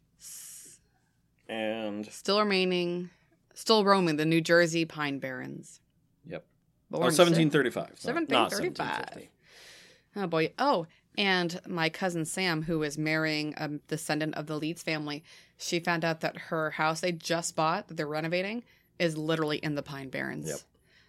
And 1.48 2.06
Still 2.10 2.38
remaining 2.40 3.10
still 3.54 3.84
roaming 3.84 4.16
the 4.16 4.24
New 4.24 4.40
Jersey 4.40 4.84
Pine 4.84 5.18
Barrens. 5.18 5.80
Yep. 6.26 6.44
But 6.90 6.96
oh, 6.96 7.00
we're 7.00 7.08
in 7.08 7.16
1735. 7.16 7.74
not- 8.04 8.28
not 8.30 8.50
1735. 8.52 8.88
1750. 8.88 9.30
Oh 10.16 10.26
boy. 10.26 10.52
Oh, 10.58 10.86
and 11.16 11.60
my 11.66 11.88
cousin 11.88 12.24
Sam, 12.24 12.62
who 12.62 12.82
is 12.82 12.96
marrying 12.98 13.54
a 13.56 13.68
descendant 13.88 14.34
of 14.36 14.46
the 14.46 14.56
Leeds 14.58 14.82
family, 14.82 15.22
she 15.56 15.80
found 15.80 16.04
out 16.04 16.20
that 16.20 16.36
her 16.36 16.70
house 16.70 17.00
they 17.00 17.12
just 17.12 17.54
bought 17.56 17.88
that 17.88 17.96
they're 17.96 18.06
renovating 18.06 18.62
is 18.98 19.16
literally 19.16 19.58
in 19.58 19.74
the 19.74 19.82
Pine 19.82 20.08
Barrens. 20.08 20.48
Yep. 20.48 20.58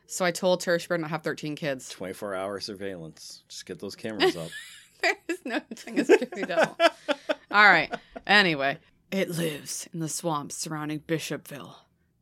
So 0.08 0.26
I 0.26 0.32
told 0.32 0.64
her 0.64 0.78
she 0.78 0.88
better 0.88 1.00
not 1.00 1.10
have 1.10 1.24
13 1.24 1.56
kids. 1.56 1.90
24 1.90 2.36
hour 2.36 2.60
surveillance. 2.60 3.44
Just 3.48 3.66
get 3.66 3.80
those 3.80 3.96
cameras 3.96 4.36
up. 4.36 4.50
there 5.02 5.16
is 5.28 5.40
no 5.46 5.60
thing 5.74 6.00
as 6.00 6.08
Jersey 6.08 6.46
Devil. 6.46 6.78
All 7.52 7.66
right. 7.66 7.94
Anyway, 8.28 8.78
it 9.12 9.30
lives 9.30 9.88
in 9.94 10.00
the 10.00 10.10
swamps 10.10 10.56
surrounding 10.56 11.00
Bishopville. 11.00 11.76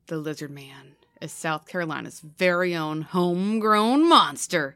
The 0.08 0.18
lizard 0.18 0.52
man 0.52 0.96
is 1.22 1.32
South 1.32 1.68
Carolina's 1.68 2.20
very 2.20 2.76
own 2.76 3.02
homegrown 3.02 4.08
monster. 4.08 4.76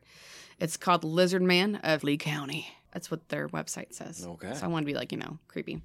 It's 0.59 0.77
called 0.77 1.03
Lizard 1.03 1.41
Man 1.41 1.75
of 1.77 2.03
Lee 2.03 2.17
County. 2.17 2.69
That's 2.91 3.11
what 3.11 3.29
their 3.29 3.47
website 3.49 3.93
says. 3.93 4.25
Okay. 4.25 4.53
So 4.55 4.65
I 4.65 4.67
want 4.67 4.83
to 4.83 4.91
be 4.91 4.97
like, 4.97 5.11
you 5.11 5.17
know, 5.17 5.37
creepy. 5.47 5.81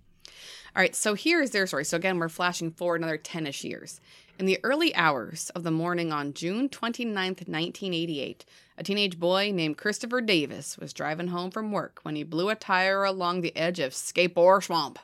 All 0.75 0.81
right, 0.81 0.97
so 0.97 1.15
here's 1.15 1.51
their 1.51 1.67
story. 1.67 1.85
So 1.85 1.99
again, 1.99 2.19
we're 2.19 2.31
flashing 2.31 2.71
forward 2.71 3.01
another 3.01 3.19
10 3.19 3.47
ish 3.47 3.65
years. 3.65 4.01
In 4.39 4.47
the 4.47 4.59
early 4.65 4.95
hours 4.95 5.51
of 5.51 5.63
the 5.63 5.71
morning 5.71 6.11
on 6.11 6.33
June 6.33 6.69
29th, 6.69 7.47
1988, 7.47 8.45
a 8.79 8.83
teenage 8.83 9.21
boy 9.21 9.53
named 9.53 9.77
Christopher 9.77 10.21
Davis 10.21 10.79
was 10.79 10.93
driving 10.93 11.29
home 11.29 11.51
from 11.51 11.71
work 11.71 12.01
when 12.03 12.17
he 12.17 12.25
blew 12.25 12.49
a 12.49 12.55
tire 12.55 13.05
along 13.05 13.41
the 13.41 13.57
edge 13.57 13.79
of 13.79 13.95
Scape 13.95 14.37
Ore 14.37 14.61
Swamp. 14.61 14.99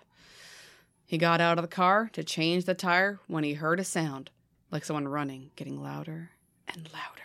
He 1.05 1.19
got 1.19 1.41
out 1.41 1.59
of 1.59 1.63
the 1.63 1.69
car 1.69 2.11
to 2.15 2.25
change 2.25 2.65
the 2.65 2.75
tire 2.75 3.21
when 3.29 3.45
he 3.45 3.55
heard 3.55 3.79
a 3.79 3.85
sound, 3.85 4.31
like 4.71 4.85
someone 4.85 5.07
running, 5.07 5.51
getting 5.57 5.81
louder 5.81 6.31
and 6.67 6.89
louder. 6.93 7.23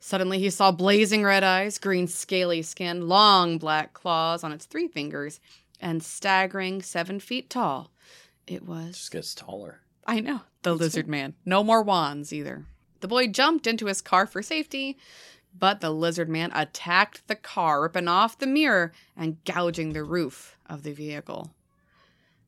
Suddenly, 0.00 0.40
he 0.40 0.50
saw 0.50 0.72
blazing 0.72 1.22
red 1.22 1.44
eyes, 1.44 1.78
green 1.78 2.08
scaly 2.08 2.62
skin, 2.62 3.06
long 3.06 3.58
black 3.58 3.92
claws 3.92 4.42
on 4.42 4.50
its 4.50 4.64
three 4.64 4.88
fingers, 4.88 5.38
and 5.80 6.02
staggering 6.02 6.82
seven 6.82 7.20
feet 7.20 7.48
tall. 7.48 7.92
It 8.46 8.66
was. 8.66 8.96
Just 8.96 9.12
gets 9.12 9.34
taller. 9.34 9.82
I 10.06 10.20
know. 10.20 10.40
The 10.62 10.74
lizard 10.74 11.08
man. 11.08 11.34
No 11.44 11.62
more 11.62 11.82
wands 11.82 12.32
either. 12.32 12.66
The 13.00 13.08
boy 13.08 13.28
jumped 13.28 13.66
into 13.66 13.86
his 13.86 14.00
car 14.00 14.26
for 14.26 14.42
safety, 14.42 14.96
but 15.58 15.80
the 15.80 15.90
lizard 15.90 16.28
man 16.28 16.50
attacked 16.54 17.26
the 17.26 17.34
car, 17.34 17.82
ripping 17.82 18.08
off 18.08 18.38
the 18.38 18.46
mirror 18.46 18.92
and 19.16 19.42
gouging 19.44 19.92
the 19.92 20.04
roof 20.04 20.56
of 20.66 20.82
the 20.82 20.92
vehicle. 20.92 21.52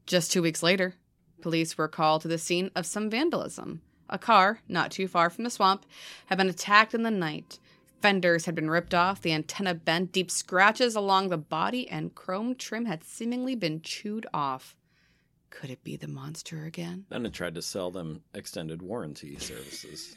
Just 0.07 0.33
two 0.33 0.43
weeks 0.43 0.63
later, 0.63 0.95
police 1.41 1.77
were 1.77 1.89
called 1.89 2.23
to 2.23 2.29
the 2.29 2.39
scene 2.39 2.71
of 2.75 2.87
some 2.87 3.11
vandalism. 3.11 3.83
A 4.09 4.19
car, 4.19 4.61
not 4.69 4.91
too 4.91 5.09
far 5.09 5.31
from 5.31 5.45
the 5.45 5.51
swamp, 5.51 5.87
had 6.27 6.39
been 6.39 6.49
attacked 6.49 6.95
in 6.95 7.03
the 7.03 7.11
night. 7.11 7.59
Fenders 8.01 8.45
had 8.45 8.55
been 8.55 8.69
ripped 8.69 8.95
off, 8.95 9.23
the 9.23 9.33
antenna 9.33 9.75
bent, 9.75 10.13
deep 10.13 10.31
scratches 10.31 10.95
along 10.95 11.29
the 11.29 11.39
body, 11.39 11.89
and 11.89 12.15
chrome 12.15 12.55
trim 12.55 12.85
had 12.85 13.03
seemingly 13.03 13.55
been 13.55 13.81
chewed 13.81 14.27
off. 14.33 14.77
Could 15.61 15.71
it 15.71 15.85
be 15.85 15.97
the 15.97 16.09
monster 16.09 16.65
again? 16.65 17.07
Then 17.09 17.25
it 17.25 17.33
tried 17.33 17.55
to 17.55 17.63
sell 17.63 17.91
them 17.91 18.23
extended 18.35 18.83
warranty 18.83 19.39
services. 19.39 20.17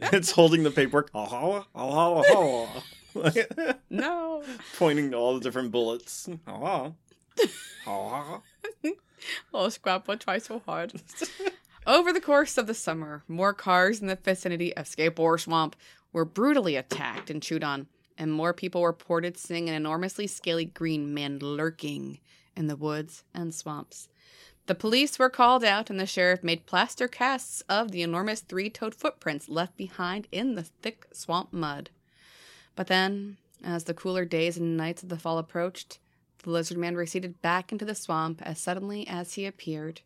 it's 0.00 0.30
holding 0.30 0.62
the 0.62 0.70
paperwork. 0.70 1.10
No. 3.90 4.42
Pointing 4.78 5.10
to 5.10 5.16
all 5.16 5.34
the 5.34 5.40
different 5.40 5.70
bullets. 5.70 6.28
Oh, 9.54 9.68
Scrap 9.68 10.08
will 10.08 10.16
try 10.16 10.38
so 10.38 10.60
hard. 10.66 10.94
Over 11.86 12.12
the 12.12 12.20
course 12.20 12.56
of 12.56 12.66
the 12.66 12.74
summer, 12.74 13.22
more 13.28 13.52
cars 13.52 14.00
in 14.00 14.06
the 14.06 14.16
vicinity 14.16 14.74
of 14.76 14.86
Scape 14.86 15.18
Ore 15.20 15.38
Swamp 15.38 15.76
were 16.12 16.24
brutally 16.24 16.76
attacked 16.76 17.28
and 17.28 17.42
chewed 17.42 17.64
on, 17.64 17.86
and 18.16 18.32
more 18.32 18.52
people 18.52 18.86
reported 18.86 19.36
seeing 19.36 19.68
an 19.68 19.74
enormously 19.74 20.26
scaly 20.26 20.64
green 20.64 21.12
man 21.12 21.38
lurking 21.40 22.18
in 22.56 22.66
the 22.66 22.76
woods 22.76 23.24
and 23.34 23.54
swamps. 23.54 24.08
The 24.66 24.74
police 24.74 25.18
were 25.18 25.28
called 25.28 25.64
out, 25.64 25.90
and 25.90 25.98
the 25.98 26.06
sheriff 26.06 26.44
made 26.44 26.66
plaster 26.66 27.08
casts 27.08 27.62
of 27.68 27.90
the 27.90 28.02
enormous 28.02 28.40
three 28.40 28.70
toed 28.70 28.94
footprints 28.94 29.48
left 29.48 29.76
behind 29.76 30.28
in 30.30 30.54
the 30.54 30.62
thick 30.62 31.06
swamp 31.12 31.52
mud. 31.52 31.90
But 32.76 32.86
then, 32.86 33.38
as 33.64 33.84
the 33.84 33.94
cooler 33.94 34.24
days 34.24 34.56
and 34.56 34.76
nights 34.76 35.02
of 35.02 35.08
the 35.08 35.18
fall 35.18 35.38
approached, 35.38 35.98
the 36.42 36.50
lizard 36.50 36.78
man 36.78 36.94
receded 36.96 37.42
back 37.42 37.72
into 37.72 37.84
the 37.84 37.94
swamp 37.94 38.40
as 38.42 38.58
suddenly 38.58 39.06
as 39.06 39.34
he 39.34 39.46
appeared. 39.46 40.00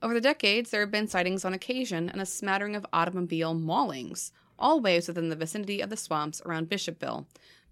Over 0.00 0.14
the 0.14 0.20
decades, 0.20 0.70
there 0.70 0.80
have 0.80 0.92
been 0.92 1.08
sightings 1.08 1.44
on 1.44 1.52
occasion 1.52 2.08
and 2.08 2.20
a 2.20 2.26
smattering 2.26 2.76
of 2.76 2.86
automobile 2.92 3.54
maulings, 3.54 4.30
always 4.58 5.08
within 5.08 5.28
the 5.28 5.36
vicinity 5.36 5.80
of 5.80 5.90
the 5.90 5.96
swamps 5.96 6.40
around 6.44 6.68
Bishopville, 6.68 7.26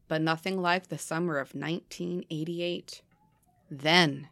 but 0.09 0.21
nothing 0.21 0.61
like 0.61 0.89
the 0.89 0.99
summer 0.99 1.39
of 1.39 1.55
1988. 1.55 3.03
Then, 3.71 4.29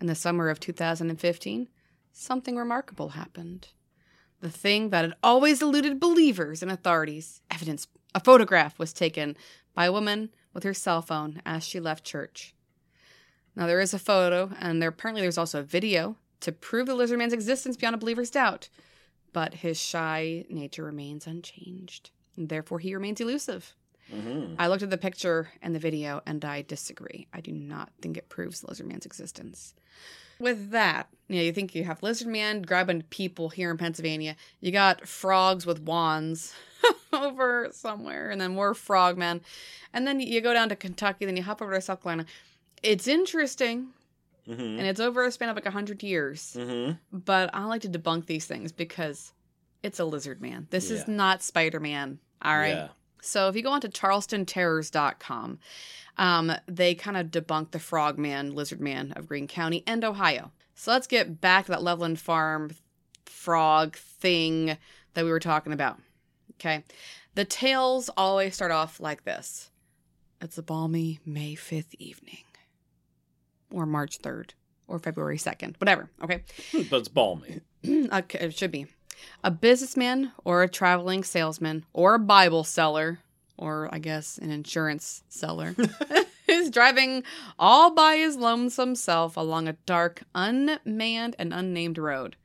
in 0.00 0.06
the 0.06 0.14
summer 0.14 0.48
of 0.48 0.60
2015, 0.60 1.68
something 2.12 2.56
remarkable 2.56 3.10
happened. 3.10 3.68
The 4.40 4.50
thing 4.50 4.90
that 4.90 5.04
had 5.04 5.14
always 5.22 5.62
eluded 5.62 6.00
believers 6.00 6.62
and 6.62 6.70
authorities, 6.70 7.40
evidence, 7.50 7.86
a 8.14 8.20
photograph 8.20 8.78
was 8.78 8.92
taken 8.92 9.36
by 9.74 9.86
a 9.86 9.92
woman 9.92 10.30
with 10.52 10.64
her 10.64 10.74
cell 10.74 11.00
phone 11.00 11.40
as 11.46 11.64
she 11.64 11.78
left 11.78 12.04
church. 12.04 12.54
Now 13.54 13.66
there 13.66 13.80
is 13.80 13.94
a 13.94 13.98
photo, 13.98 14.50
and 14.58 14.82
there 14.82 14.88
apparently 14.88 15.22
there's 15.22 15.38
also 15.38 15.60
a 15.60 15.64
video 15.64 16.16
to 16.40 16.52
prove 16.52 16.86
the 16.86 16.94
lizard 16.94 17.18
man's 17.18 17.32
existence 17.32 17.76
beyond 17.76 17.94
a 17.94 17.98
believer's 17.98 18.30
doubt. 18.30 18.68
But 19.32 19.54
his 19.54 19.80
shy 19.80 20.44
nature 20.50 20.84
remains 20.84 21.26
unchanged, 21.26 22.10
and 22.36 22.48
therefore 22.48 22.80
he 22.80 22.94
remains 22.94 23.20
elusive. 23.20 23.74
Hmm 24.12 24.54
I 24.58 24.68
looked 24.68 24.82
at 24.82 24.90
the 24.90 24.98
picture 24.98 25.48
and 25.62 25.74
the 25.74 25.78
video, 25.78 26.20
and 26.26 26.44
I 26.44 26.62
disagree. 26.62 27.26
I 27.32 27.40
do 27.40 27.52
not 27.52 27.90
think 28.00 28.16
it 28.16 28.28
proves 28.28 28.62
lizard 28.62 28.86
man's 28.86 29.06
existence. 29.06 29.74
With 30.38 30.70
that, 30.70 31.08
you 31.28 31.36
know, 31.36 31.42
you 31.42 31.52
think 31.52 31.74
you 31.74 31.84
have 31.84 32.02
lizard 32.02 32.28
man 32.28 32.62
grabbing 32.62 33.02
people 33.02 33.48
here 33.48 33.70
in 33.70 33.78
Pennsylvania. 33.78 34.36
You 34.60 34.72
got 34.72 35.06
frogs 35.08 35.64
with 35.64 35.80
wands 35.80 36.54
over 37.12 37.68
somewhere, 37.72 38.30
and 38.30 38.40
then 38.40 38.54
more 38.54 38.74
frogmen, 38.74 39.40
and 39.92 40.06
then 40.06 40.20
you 40.20 40.40
go 40.40 40.52
down 40.52 40.68
to 40.68 40.76
Kentucky. 40.76 41.24
Then 41.24 41.36
you 41.36 41.42
hop 41.42 41.62
over 41.62 41.72
to 41.72 41.80
South 41.80 42.02
Carolina. 42.02 42.26
It's 42.82 43.06
interesting, 43.06 43.88
hmm 44.46 44.52
and 44.78 44.86
it's 44.86 45.00
over 45.00 45.24
a 45.24 45.30
span 45.30 45.48
of 45.48 45.56
like 45.56 45.66
a 45.66 45.70
hundred 45.70 46.02
years. 46.02 46.54
hmm 46.58 46.92
But 47.12 47.50
I 47.54 47.64
like 47.64 47.82
to 47.82 47.88
debunk 47.88 48.26
these 48.26 48.46
things 48.46 48.72
because 48.72 49.32
it's 49.82 50.00
a 50.00 50.04
lizard 50.04 50.40
man. 50.42 50.66
This 50.70 50.90
is 50.90 51.06
not 51.08 51.42
Spider 51.42 51.80
Man. 51.80 52.18
All 52.42 52.58
right. 52.58 52.76
Yeah. 52.76 52.88
So 53.22 53.48
if 53.48 53.56
you 53.56 53.62
go 53.62 53.70
onto 53.70 53.88
charlestonterrors.com, 53.88 55.58
um, 56.18 56.52
they 56.66 56.94
kind 56.94 57.16
of 57.16 57.28
debunk 57.28 57.70
the 57.70 57.78
frogman, 57.78 58.54
lizard 58.54 58.80
man 58.80 59.12
of 59.12 59.28
Greene 59.28 59.46
County 59.46 59.82
and 59.86 60.04
Ohio. 60.04 60.50
So 60.74 60.90
let's 60.90 61.06
get 61.06 61.40
back 61.40 61.66
to 61.66 61.70
that 61.72 61.82
Loveland 61.82 62.18
Farm 62.18 62.72
frog 63.24 63.96
thing 63.96 64.76
that 65.14 65.24
we 65.24 65.30
were 65.30 65.40
talking 65.40 65.72
about. 65.72 65.98
Okay. 66.54 66.84
The 67.34 67.44
tales 67.44 68.10
always 68.16 68.54
start 68.54 68.72
off 68.72 69.00
like 69.00 69.24
this 69.24 69.70
It's 70.40 70.58
a 70.58 70.62
balmy 70.62 71.20
May 71.24 71.54
5th 71.54 71.94
evening, 71.98 72.44
or 73.70 73.86
March 73.86 74.18
3rd, 74.18 74.50
or 74.88 74.98
February 74.98 75.38
2nd, 75.38 75.80
whatever. 75.80 76.10
Okay. 76.22 76.42
But 76.90 76.98
it's 76.98 77.08
balmy. 77.08 77.60
okay, 77.86 78.38
it 78.38 78.56
should 78.58 78.72
be. 78.72 78.86
A 79.44 79.50
businessman 79.50 80.32
or 80.44 80.62
a 80.62 80.68
traveling 80.68 81.24
salesman 81.24 81.84
or 81.92 82.14
a 82.14 82.18
Bible 82.18 82.64
seller, 82.64 83.20
or 83.56 83.88
I 83.92 83.98
guess 83.98 84.38
an 84.38 84.50
insurance 84.50 85.22
seller, 85.28 85.74
is 86.48 86.70
driving 86.70 87.22
all 87.58 87.90
by 87.94 88.16
his 88.16 88.36
lonesome 88.36 88.94
self 88.94 89.36
along 89.36 89.68
a 89.68 89.74
dark, 89.86 90.22
unmanned, 90.34 91.36
and 91.38 91.52
unnamed 91.52 91.98
road. 91.98 92.36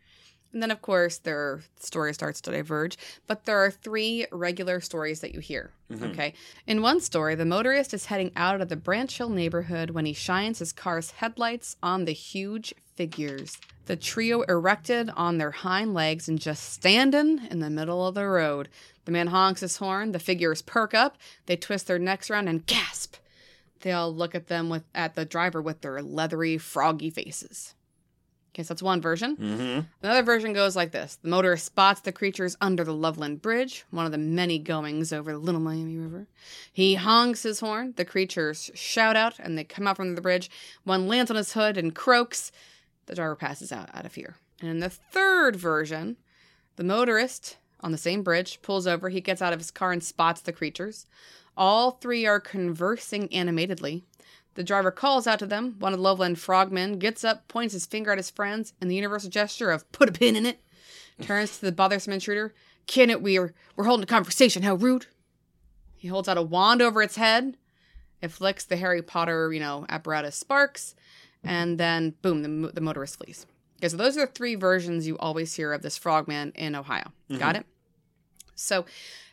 And 0.53 0.63
then, 0.63 0.71
of 0.71 0.81
course, 0.81 1.17
their 1.17 1.61
story 1.77 2.13
starts 2.13 2.41
to 2.41 2.51
diverge. 2.51 2.97
But 3.27 3.45
there 3.45 3.59
are 3.59 3.69
three 3.69 4.25
regular 4.31 4.79
stories 4.79 5.19
that 5.19 5.33
you 5.33 5.39
hear. 5.39 5.71
Mhm. 5.91 6.11
Okay. 6.13 6.33
In 6.65 6.81
one 6.81 7.01
story, 7.01 7.35
the 7.35 7.45
motorist 7.45 7.93
is 7.93 8.05
heading 8.05 8.31
out 8.35 8.61
of 8.61 8.69
the 8.69 8.75
Branch 8.75 9.15
Hill 9.15 9.29
neighborhood 9.29 9.91
when 9.91 10.05
he 10.05 10.13
shines 10.13 10.59
his 10.59 10.71
car's 10.73 11.11
headlights 11.11 11.75
on 11.83 12.05
the 12.05 12.13
huge 12.13 12.73
figures. 12.97 13.57
The 13.85 13.95
trio 13.95 14.41
erected 14.41 15.09
on 15.15 15.37
their 15.37 15.51
hind 15.51 15.93
legs 15.93 16.27
and 16.27 16.39
just 16.39 16.73
standing 16.73 17.47
in 17.49 17.59
the 17.59 17.69
middle 17.69 18.05
of 18.05 18.15
the 18.15 18.27
road. 18.27 18.67
The 19.05 19.11
man 19.13 19.27
honks 19.27 19.61
his 19.61 19.77
horn, 19.77 20.11
the 20.11 20.19
figures 20.19 20.61
perk 20.61 20.93
up, 20.93 21.17
they 21.45 21.55
twist 21.55 21.87
their 21.87 21.99
necks 21.99 22.29
around 22.29 22.49
and 22.49 22.65
gasp. 22.65 23.15
They 23.81 23.93
all 23.93 24.13
look 24.13 24.35
at 24.35 24.47
them 24.47 24.69
with 24.69 24.83
at 24.93 25.15
the 25.15 25.23
driver 25.23 25.61
with 25.61 25.81
their 25.81 26.01
leathery, 26.01 26.57
froggy 26.57 27.09
faces. 27.09 27.75
Okay, 28.57 28.63
so 28.63 28.73
that's 28.73 28.81
one 28.81 29.01
version. 29.01 29.37
Mm-hmm. 29.37 29.79
Another 30.01 30.23
version 30.23 30.51
goes 30.51 30.75
like 30.75 30.91
this 30.91 31.19
The 31.21 31.29
motorist 31.29 31.65
spots 31.65 32.01
the 32.01 32.11
creatures 32.11 32.57
under 32.59 32.83
the 32.83 32.93
Loveland 32.93 33.39
Bridge, 33.39 33.85
one 33.91 34.07
of 34.07 34.11
the 34.11 34.17
many 34.17 34.57
goings 34.57 35.13
over 35.13 35.31
the 35.31 35.37
Little 35.37 35.61
Miami 35.61 35.95
River. 35.95 36.25
He 36.73 36.95
honks 36.95 37.43
his 37.43 37.59
horn, 37.59 37.93
the 37.97 38.05
creatures 38.05 38.71
shout 38.73 39.15
out, 39.15 39.35
and 39.37 39.57
they 39.57 39.63
come 39.63 39.85
out 39.85 39.97
from 39.97 40.15
the 40.15 40.21
bridge. 40.21 40.49
One 40.85 41.07
lands 41.07 41.29
on 41.29 41.37
his 41.37 41.53
hood 41.53 41.77
and 41.77 41.93
croaks. 41.93 42.51
The 43.07 43.15
driver 43.15 43.35
passes 43.35 43.71
out 43.71 43.89
out 43.93 44.05
of 44.05 44.11
fear. 44.11 44.35
And 44.61 44.69
in 44.69 44.79
the 44.79 44.89
third 44.89 45.55
version, 45.55 46.17
the 46.75 46.83
motorist 46.83 47.57
on 47.81 47.91
the 47.91 47.97
same 47.97 48.23
bridge 48.23 48.61
pulls 48.61 48.87
over. 48.87 49.09
He 49.09 49.21
gets 49.21 49.41
out 49.41 49.53
of 49.53 49.59
his 49.59 49.71
car 49.71 49.91
and 49.91 50.03
spots 50.03 50.41
the 50.41 50.53
creatures. 50.53 51.05
All 51.55 51.91
three 51.91 52.25
are 52.25 52.39
conversing 52.39 53.33
animatedly. 53.33 54.03
The 54.55 54.63
driver 54.63 54.91
calls 54.91 55.27
out 55.27 55.39
to 55.39 55.45
them. 55.45 55.75
One 55.79 55.93
of 55.93 55.99
the 55.99 56.03
Loveland 56.03 56.39
frogmen 56.39 56.97
gets 56.97 57.23
up, 57.23 57.47
points 57.47 57.73
his 57.73 57.85
finger 57.85 58.11
at 58.11 58.17
his 58.17 58.31
friends, 58.31 58.73
and 58.81 58.89
the 58.89 58.95
universal 58.95 59.29
gesture 59.29 59.71
of 59.71 59.91
put 59.91 60.09
a 60.09 60.11
pin 60.11 60.35
in 60.35 60.45
it 60.45 60.59
turns 61.21 61.57
to 61.57 61.65
the 61.65 61.71
bothersome 61.71 62.13
intruder. 62.13 62.53
Can 62.87 63.09
it? 63.09 63.21
We're 63.21 63.53
we're 63.75 63.85
holding 63.85 64.03
a 64.03 64.07
conversation. 64.07 64.63
How 64.63 64.75
rude! 64.75 65.07
He 65.95 66.07
holds 66.07 66.27
out 66.27 66.37
a 66.37 66.41
wand 66.41 66.81
over 66.81 67.01
its 67.01 67.17
head. 67.17 67.57
It 68.21 68.31
flicks 68.31 68.65
the 68.65 68.77
Harry 68.77 69.01
Potter, 69.01 69.53
you 69.53 69.59
know, 69.59 69.85
apparatus 69.89 70.35
sparks, 70.35 70.95
and 71.43 71.77
then 71.77 72.13
boom, 72.21 72.43
the, 72.43 72.71
the 72.71 72.81
motorist 72.81 73.17
flees. 73.17 73.45
Okay, 73.79 73.89
so 73.89 73.97
those 73.97 74.17
are 74.17 74.25
the 74.25 74.31
three 74.31 74.55
versions 74.55 75.07
you 75.07 75.17
always 75.17 75.53
hear 75.53 75.71
of 75.71 75.81
this 75.81 75.97
frogman 75.97 76.51
in 76.55 76.75
Ohio. 76.75 77.11
Got 77.37 77.57
it? 77.57 77.65
So, 78.55 78.85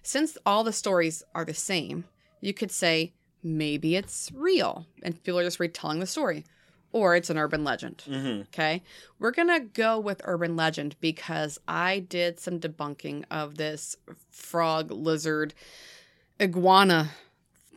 since 0.03 0.37
all 0.45 0.64
the 0.64 0.73
stories 0.73 1.23
are 1.35 1.47
the 1.47 1.55
same, 1.55 2.05
you 2.43 2.53
could 2.53 2.71
say 2.71 3.14
maybe 3.43 3.97
it's 3.97 4.31
real 4.35 4.87
and 5.03 5.23
people 5.23 5.38
are 5.38 5.45
just 5.45 5.61
retelling 5.61 6.01
the 6.01 6.07
story, 6.07 6.45
or 6.93 7.17
it's 7.17 7.31
an 7.31 7.38
urban 7.38 7.64
legend. 7.64 8.05
Mm-hmm. 8.07 8.43
Okay. 8.43 8.83
We're 9.19 9.31
going 9.31 9.49
to 9.49 9.61
go 9.61 9.99
with 9.99 10.21
urban 10.25 10.57
legend 10.57 10.97
because 11.01 11.59
I 11.67 12.01
did 12.01 12.38
some 12.38 12.61
debunking 12.61 13.25
of 13.31 13.57
this 13.57 13.97
frog, 14.31 14.90
lizard, 14.90 15.55
iguana 16.38 17.11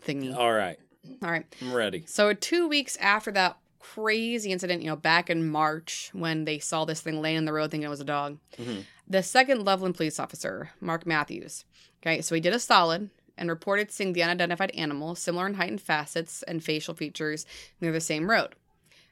thingy. 0.06 0.36
All 0.36 0.52
right. 0.52 0.78
All 1.24 1.32
right. 1.32 1.46
I'm 1.62 1.74
ready. 1.74 2.04
So, 2.08 2.34
two 2.34 2.68
weeks 2.68 2.98
after 2.98 3.32
that 3.32 3.58
crazy 3.80 4.52
incident, 4.52 4.82
you 4.82 4.90
know, 4.90 4.96
back 4.96 5.30
in 5.30 5.50
March 5.50 6.10
when 6.14 6.46
they 6.46 6.60
saw 6.60 6.86
this 6.86 7.02
thing 7.02 7.22
laying 7.22 7.38
in 7.38 7.46
the 7.46 7.54
road 7.54 7.72
thinking 7.72 7.86
it 7.86 7.90
was 7.90 8.02
a 8.02 8.06
dog, 8.06 8.38
Mhm. 8.58 8.84
the 9.08 9.24
second 9.24 9.64
Loveland 9.64 9.96
police 9.96 10.20
officer, 10.20 10.72
Mark 10.82 11.06
Matthews, 11.06 11.66
okay, 12.02 12.22
so 12.22 12.36
he 12.36 12.42
did 12.42 12.54
a 12.54 12.60
solid 12.60 13.10
and 13.38 13.50
reported 13.50 13.92
seeing 13.92 14.14
the 14.14 14.24
unidentified 14.24 14.72
animal, 14.72 15.14
similar 15.16 15.46
in 15.48 15.54
height 15.56 15.70
and 15.70 15.82
facets 15.82 16.42
and 16.44 16.64
facial 16.64 16.94
features, 16.96 17.46
near 17.80 17.92
the 17.92 18.02
same 18.02 18.30
road. 18.30 18.56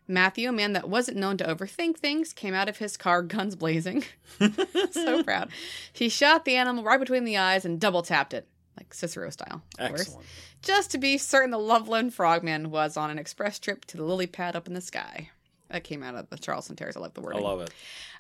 Matthew, 0.08 0.50
a 0.50 0.52
man 0.52 0.74
that 0.74 0.88
wasn't 0.90 1.18
known 1.18 1.36
to 1.38 1.44
overthink 1.46 1.98
things, 1.98 2.32
came 2.34 2.54
out 2.54 2.70
of 2.70 2.78
his 2.78 2.96
car, 2.98 3.22
guns 3.24 3.56
blazing. 3.56 4.04
so 4.92 5.24
proud. 5.24 5.50
He 5.92 6.10
shot 6.10 6.46
the 6.46 6.56
animal 6.56 6.84
right 6.84 7.00
between 7.00 7.24
the 7.24 7.38
eyes 7.38 7.66
and 7.66 7.80
double 7.80 8.02
tapped 8.04 8.34
it, 8.34 8.48
like 8.78 8.94
Cicero 8.94 9.30
style, 9.30 9.62
of 9.80 9.90
course 9.90 10.18
just 10.66 10.92
to 10.92 10.98
be 10.98 11.18
certain 11.18 11.52
the 11.52 11.60
Loveland 11.60 12.14
Frogman 12.14 12.72
was 12.72 12.98
on 12.98 13.12
an 13.12 13.20
express 13.20 13.60
trip 13.60 13.86
to 13.86 13.98
the 13.98 14.04
lily 14.04 14.28
pad 14.28 14.56
up 14.56 14.68
in 14.68 14.74
the 14.74 14.82
sky. 14.82 15.30
That 15.70 15.84
came 15.84 16.04
out 16.04 16.16
of 16.16 16.30
the 16.30 16.38
Charleston 16.38 16.76
Terriers. 16.76 16.98
I 16.98 17.00
love 17.00 17.14
the 17.14 17.22
word. 17.22 17.36
I 17.36 17.40
love 17.40 17.62
it. 17.62 17.72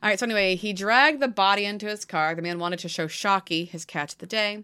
All 0.01 0.09
right, 0.09 0.19
so 0.19 0.25
anyway, 0.25 0.55
he 0.55 0.73
dragged 0.73 1.19
the 1.19 1.27
body 1.27 1.65
into 1.65 1.87
his 1.87 2.05
car. 2.05 2.33
The 2.33 2.41
man 2.41 2.59
wanted 2.59 2.79
to 2.79 2.89
show 2.89 3.07
Shockey, 3.07 3.67
his 3.67 3.85
catch 3.85 4.13
of 4.13 4.19
the 4.19 4.25
day. 4.25 4.63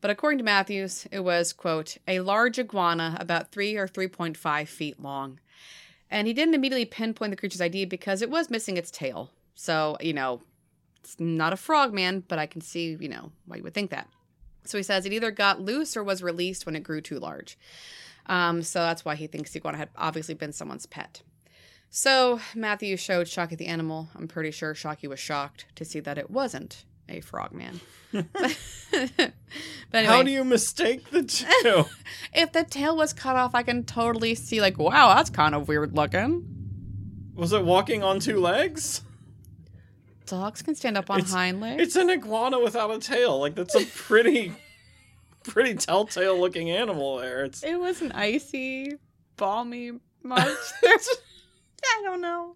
But 0.00 0.10
according 0.10 0.38
to 0.38 0.44
Matthews, 0.44 1.06
it 1.10 1.20
was, 1.20 1.52
quote, 1.52 1.96
a 2.08 2.20
large 2.20 2.58
iguana 2.58 3.16
about 3.20 3.52
three 3.52 3.76
or 3.76 3.86
3.5 3.86 4.68
feet 4.68 5.00
long. 5.00 5.38
And 6.10 6.26
he 6.26 6.34
didn't 6.34 6.54
immediately 6.54 6.84
pinpoint 6.84 7.30
the 7.30 7.36
creature's 7.36 7.60
ID 7.60 7.86
because 7.86 8.20
it 8.20 8.30
was 8.30 8.50
missing 8.50 8.76
its 8.76 8.90
tail. 8.90 9.30
So, 9.54 9.96
you 10.00 10.12
know, 10.12 10.42
it's 11.00 11.18
not 11.18 11.52
a 11.52 11.56
frogman, 11.56 12.24
but 12.26 12.38
I 12.38 12.46
can 12.46 12.60
see, 12.60 12.96
you 12.98 13.08
know, 13.08 13.32
why 13.46 13.56
you 13.56 13.62
would 13.62 13.74
think 13.74 13.90
that. 13.90 14.08
So 14.64 14.78
he 14.78 14.84
says 14.84 15.06
it 15.06 15.12
either 15.12 15.30
got 15.30 15.60
loose 15.60 15.96
or 15.96 16.04
was 16.04 16.22
released 16.22 16.66
when 16.66 16.76
it 16.76 16.82
grew 16.82 17.00
too 17.00 17.18
large. 17.18 17.58
Um, 18.26 18.62
so 18.62 18.80
that's 18.80 19.04
why 19.04 19.16
he 19.16 19.26
thinks 19.26 19.52
the 19.52 19.58
iguana 19.58 19.78
had 19.78 19.88
obviously 19.96 20.34
been 20.34 20.52
someone's 20.52 20.86
pet. 20.86 21.22
So 21.90 22.40
Matthew 22.54 22.96
showed 22.96 23.26
Shockey 23.26 23.58
the 23.58 23.66
animal. 23.66 24.08
I'm 24.16 24.28
pretty 24.28 24.50
sure 24.50 24.74
Shockey 24.74 25.08
was 25.08 25.20
shocked 25.20 25.66
to 25.74 25.84
see 25.84 26.00
that 26.00 26.16
it 26.18 26.30
wasn't 26.30 26.84
a 27.08 27.20
frogman. 27.20 27.80
but 28.12 28.24
anyway, 29.92 30.04
How 30.04 30.22
do 30.22 30.30
you 30.30 30.44
mistake 30.44 31.10
the 31.10 31.22
two? 31.22 31.84
if 32.34 32.52
the 32.52 32.64
tail 32.64 32.96
was 32.96 33.12
cut 33.12 33.36
off, 33.36 33.54
I 33.54 33.62
can 33.62 33.84
totally 33.84 34.34
see 34.34 34.60
like, 34.60 34.78
wow, 34.78 35.14
that's 35.14 35.30
kind 35.30 35.54
of 35.54 35.68
weird 35.68 35.94
looking. 35.94 36.46
Was 37.34 37.52
it 37.52 37.64
walking 37.64 38.02
on 38.02 38.20
two 38.20 38.40
legs? 38.40 39.02
Dogs 40.26 40.62
can 40.62 40.74
stand 40.74 40.96
up 40.96 41.10
on 41.10 41.18
It's- 41.18 41.32
hind 41.32 41.60
legs. 41.60 41.82
It's 41.82 41.96
an 41.96 42.10
iguana 42.10 42.60
without 42.60 42.90
a 42.90 42.98
tail. 42.98 43.38
Like 43.40 43.54
that's 43.54 43.74
a 43.74 43.84
pretty, 43.94 44.52
pretty 45.44 45.74
telltale 45.74 46.38
looking 46.38 46.70
animal 46.70 47.16
there. 47.18 47.44
It's 47.44 47.62
It 47.62 47.78
was 47.78 48.00
an 48.02 48.12
icy, 48.12 48.94
balmy 49.36 49.92
March. 50.22 50.48
I 50.84 52.02
don't 52.04 52.20
know. 52.20 52.54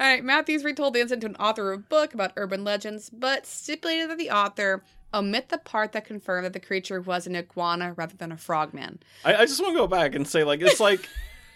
All 0.00 0.06
right, 0.06 0.22
Matthews 0.22 0.62
retold 0.62 0.94
the 0.94 1.00
incident 1.00 1.22
to 1.22 1.26
an 1.28 1.36
author 1.44 1.72
of 1.72 1.80
a 1.80 1.82
book 1.82 2.14
about 2.14 2.32
urban 2.36 2.62
legends, 2.62 3.10
but 3.10 3.46
stipulated 3.46 4.10
that 4.10 4.18
the 4.18 4.30
author 4.30 4.84
omit 5.12 5.48
the 5.48 5.58
part 5.58 5.90
that 5.92 6.04
confirmed 6.04 6.44
that 6.44 6.52
the 6.52 6.60
creature 6.60 7.00
was 7.00 7.26
an 7.26 7.34
iguana 7.34 7.94
rather 7.94 8.16
than 8.16 8.30
a 8.30 8.36
frogman. 8.36 9.00
I, 9.24 9.34
I 9.36 9.46
just 9.46 9.60
want 9.60 9.74
to 9.74 9.78
go 9.78 9.86
back 9.88 10.14
and 10.14 10.26
say 10.28 10.44
like 10.44 10.60
it's 10.60 10.78
like 10.78 11.08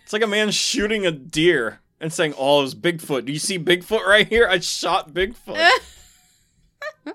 it's 0.02 0.12
like 0.12 0.22
a 0.22 0.26
man 0.26 0.50
shooting 0.50 1.06
a 1.06 1.12
deer 1.12 1.78
and 2.02 2.12
saying, 2.12 2.34
"Oh, 2.36 2.58
it 2.60 2.62
was 2.64 2.74
Bigfoot. 2.74 3.24
Do 3.24 3.32
you 3.32 3.38
see 3.38 3.58
Bigfoot 3.58 4.04
right 4.04 4.28
here? 4.28 4.46
I 4.46 4.58
shot 4.58 5.14
Bigfoot." 5.14 5.56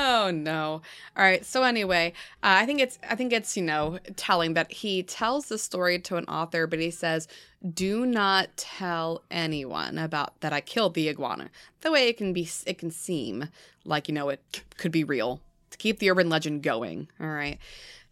Oh 0.00 0.30
no. 0.30 0.82
All 1.16 1.24
right. 1.24 1.44
So 1.44 1.64
anyway, 1.64 2.12
uh, 2.42 2.62
I 2.62 2.66
think 2.66 2.80
it's 2.80 3.00
I 3.10 3.16
think 3.16 3.32
it's 3.32 3.56
you 3.56 3.64
know 3.64 3.98
telling 4.14 4.54
that 4.54 4.70
he 4.70 5.02
tells 5.02 5.46
the 5.46 5.58
story 5.58 5.98
to 6.00 6.16
an 6.16 6.24
author, 6.26 6.68
but 6.68 6.78
he 6.78 6.92
says, 6.92 7.26
"Do 7.74 8.06
not 8.06 8.56
tell 8.56 9.24
anyone 9.28 9.98
about 9.98 10.40
that 10.40 10.52
I 10.52 10.60
killed 10.60 10.94
the 10.94 11.08
iguana." 11.08 11.50
The 11.80 11.90
way 11.90 12.08
it 12.08 12.16
can 12.16 12.32
be, 12.32 12.48
it 12.64 12.78
can 12.78 12.92
seem 12.92 13.48
like 13.84 14.06
you 14.06 14.14
know 14.14 14.28
it 14.28 14.62
could 14.76 14.92
be 14.92 15.02
real 15.02 15.40
to 15.70 15.78
keep 15.78 15.98
the 15.98 16.10
urban 16.10 16.28
legend 16.28 16.62
going. 16.62 17.08
All 17.20 17.26
right. 17.26 17.58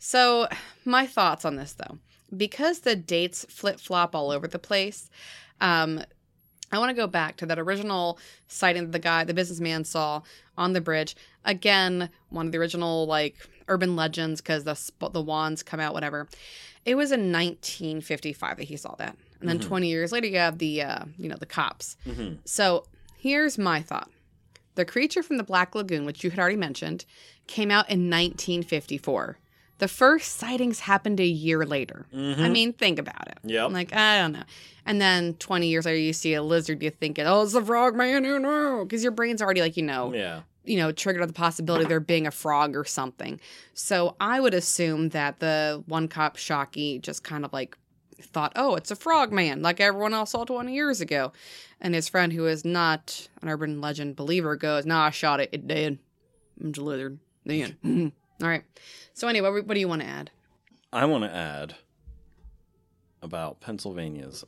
So 0.00 0.48
my 0.84 1.06
thoughts 1.06 1.44
on 1.44 1.54
this 1.54 1.74
though, 1.74 1.98
because 2.36 2.80
the 2.80 2.96
dates 2.96 3.46
flip 3.48 3.78
flop 3.78 4.12
all 4.12 4.32
over 4.32 4.48
the 4.48 4.58
place. 4.58 5.08
Um, 5.60 6.02
I 6.72 6.78
want 6.78 6.90
to 6.90 6.94
go 6.94 7.06
back 7.06 7.36
to 7.36 7.46
that 7.46 7.58
original 7.58 8.18
sighting 8.48 8.82
that 8.84 8.92
the 8.92 8.98
guy, 8.98 9.24
the 9.24 9.34
businessman, 9.34 9.84
saw 9.84 10.22
on 10.58 10.72
the 10.72 10.80
bridge. 10.80 11.14
Again, 11.44 12.10
one 12.30 12.46
of 12.46 12.52
the 12.52 12.58
original 12.58 13.06
like 13.06 13.36
urban 13.68 13.94
legends 13.96 14.40
because 14.40 14.64
the 14.64 15.08
the 15.10 15.22
wands 15.22 15.62
come 15.62 15.80
out, 15.80 15.94
whatever. 15.94 16.28
It 16.84 16.94
was 16.96 17.12
in 17.12 17.32
1955 17.32 18.56
that 18.58 18.64
he 18.64 18.76
saw 18.76 18.94
that, 18.96 19.16
and 19.40 19.48
then 19.48 19.58
Mhm. 19.58 19.62
20 19.62 19.88
years 19.88 20.12
later, 20.12 20.26
you 20.26 20.38
have 20.38 20.58
the 20.58 20.82
uh, 20.82 21.04
you 21.18 21.28
know 21.28 21.36
the 21.36 21.46
cops. 21.46 21.96
hmm 22.04 22.34
So 22.44 22.84
here's 23.16 23.58
my 23.58 23.80
thought: 23.80 24.10
the 24.74 24.84
creature 24.84 25.22
from 25.22 25.36
the 25.36 25.44
Black 25.44 25.74
Lagoon, 25.74 26.04
which 26.04 26.22
you 26.24 26.30
had 26.30 26.38
already 26.38 26.56
mentioned, 26.56 27.04
came 27.46 27.70
out 27.70 27.88
in 27.88 28.08
1954. 28.10 29.38
The 29.78 29.88
first 29.88 30.36
sightings 30.36 30.80
happened 30.80 31.20
a 31.20 31.26
year 31.26 31.64
later. 31.66 32.06
hmm 32.10 32.34
I 32.38 32.48
mean, 32.48 32.72
think 32.72 32.98
about 32.98 33.28
it. 33.28 33.38
Yep. 33.44 33.72
Like, 33.72 33.94
I 33.94 34.18
don't 34.18 34.32
know. 34.32 34.44
And 34.86 35.00
then 35.00 35.34
20 35.34 35.66
years 35.66 35.84
later, 35.84 35.98
you 35.98 36.12
see 36.12 36.34
a 36.34 36.42
lizard, 36.42 36.82
you 36.82 36.90
think, 36.90 37.18
it, 37.18 37.26
oh, 37.26 37.42
it's 37.42 37.54
a 37.54 37.62
frog 37.62 37.94
man, 37.94 38.24
you 38.24 38.38
know, 38.38 38.84
because 38.84 39.02
your 39.02 39.12
brain's 39.12 39.42
already 39.42 39.60
like, 39.60 39.76
you 39.76 39.82
know, 39.82 40.14
yeah. 40.14 40.42
you 40.64 40.76
know, 40.76 40.92
triggered 40.92 41.22
on 41.22 41.28
the 41.28 41.34
possibility 41.34 41.82
of 41.82 41.88
there 41.88 42.00
being 42.00 42.26
a 42.26 42.30
frog 42.30 42.76
or 42.76 42.84
something. 42.84 43.40
So 43.74 44.16
I 44.20 44.40
would 44.40 44.54
assume 44.54 45.10
that 45.10 45.40
the 45.40 45.82
one 45.86 46.08
cop 46.08 46.36
Shockey 46.36 47.00
just 47.02 47.24
kind 47.24 47.44
of 47.44 47.52
like 47.52 47.76
thought, 48.22 48.52
oh, 48.56 48.76
it's 48.76 48.90
a 48.90 48.96
frog 48.96 49.32
man, 49.32 49.60
like 49.60 49.80
everyone 49.80 50.14
else 50.14 50.30
saw 50.30 50.44
20 50.44 50.72
years 50.72 51.00
ago. 51.00 51.32
And 51.80 51.94
his 51.94 52.08
friend, 52.08 52.32
who 52.32 52.46
is 52.46 52.64
not 52.64 53.28
an 53.42 53.48
urban 53.50 53.80
legend 53.80 54.16
believer, 54.16 54.56
goes, 54.56 54.86
nah, 54.86 55.06
I 55.06 55.10
shot 55.10 55.40
it. 55.40 55.50
It 55.52 55.66
did. 55.66 55.98
It's 56.64 56.78
a 56.78 56.82
lizard. 56.82 57.18
The 57.44 57.62
end. 57.62 58.12
All 58.42 58.48
right. 58.48 58.64
So 59.14 59.28
anyway, 59.28 59.50
what, 59.50 59.66
what 59.66 59.74
do 59.74 59.80
you 59.80 59.88
want 59.88 60.02
to 60.02 60.08
add? 60.08 60.30
I 60.92 61.04
want 61.06 61.24
to 61.24 61.34
add 61.34 61.74
about 63.22 63.60
Pennsylvania's 63.60 64.44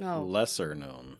Oh, 0.00 0.22
lesser 0.22 0.74
known 0.74 1.16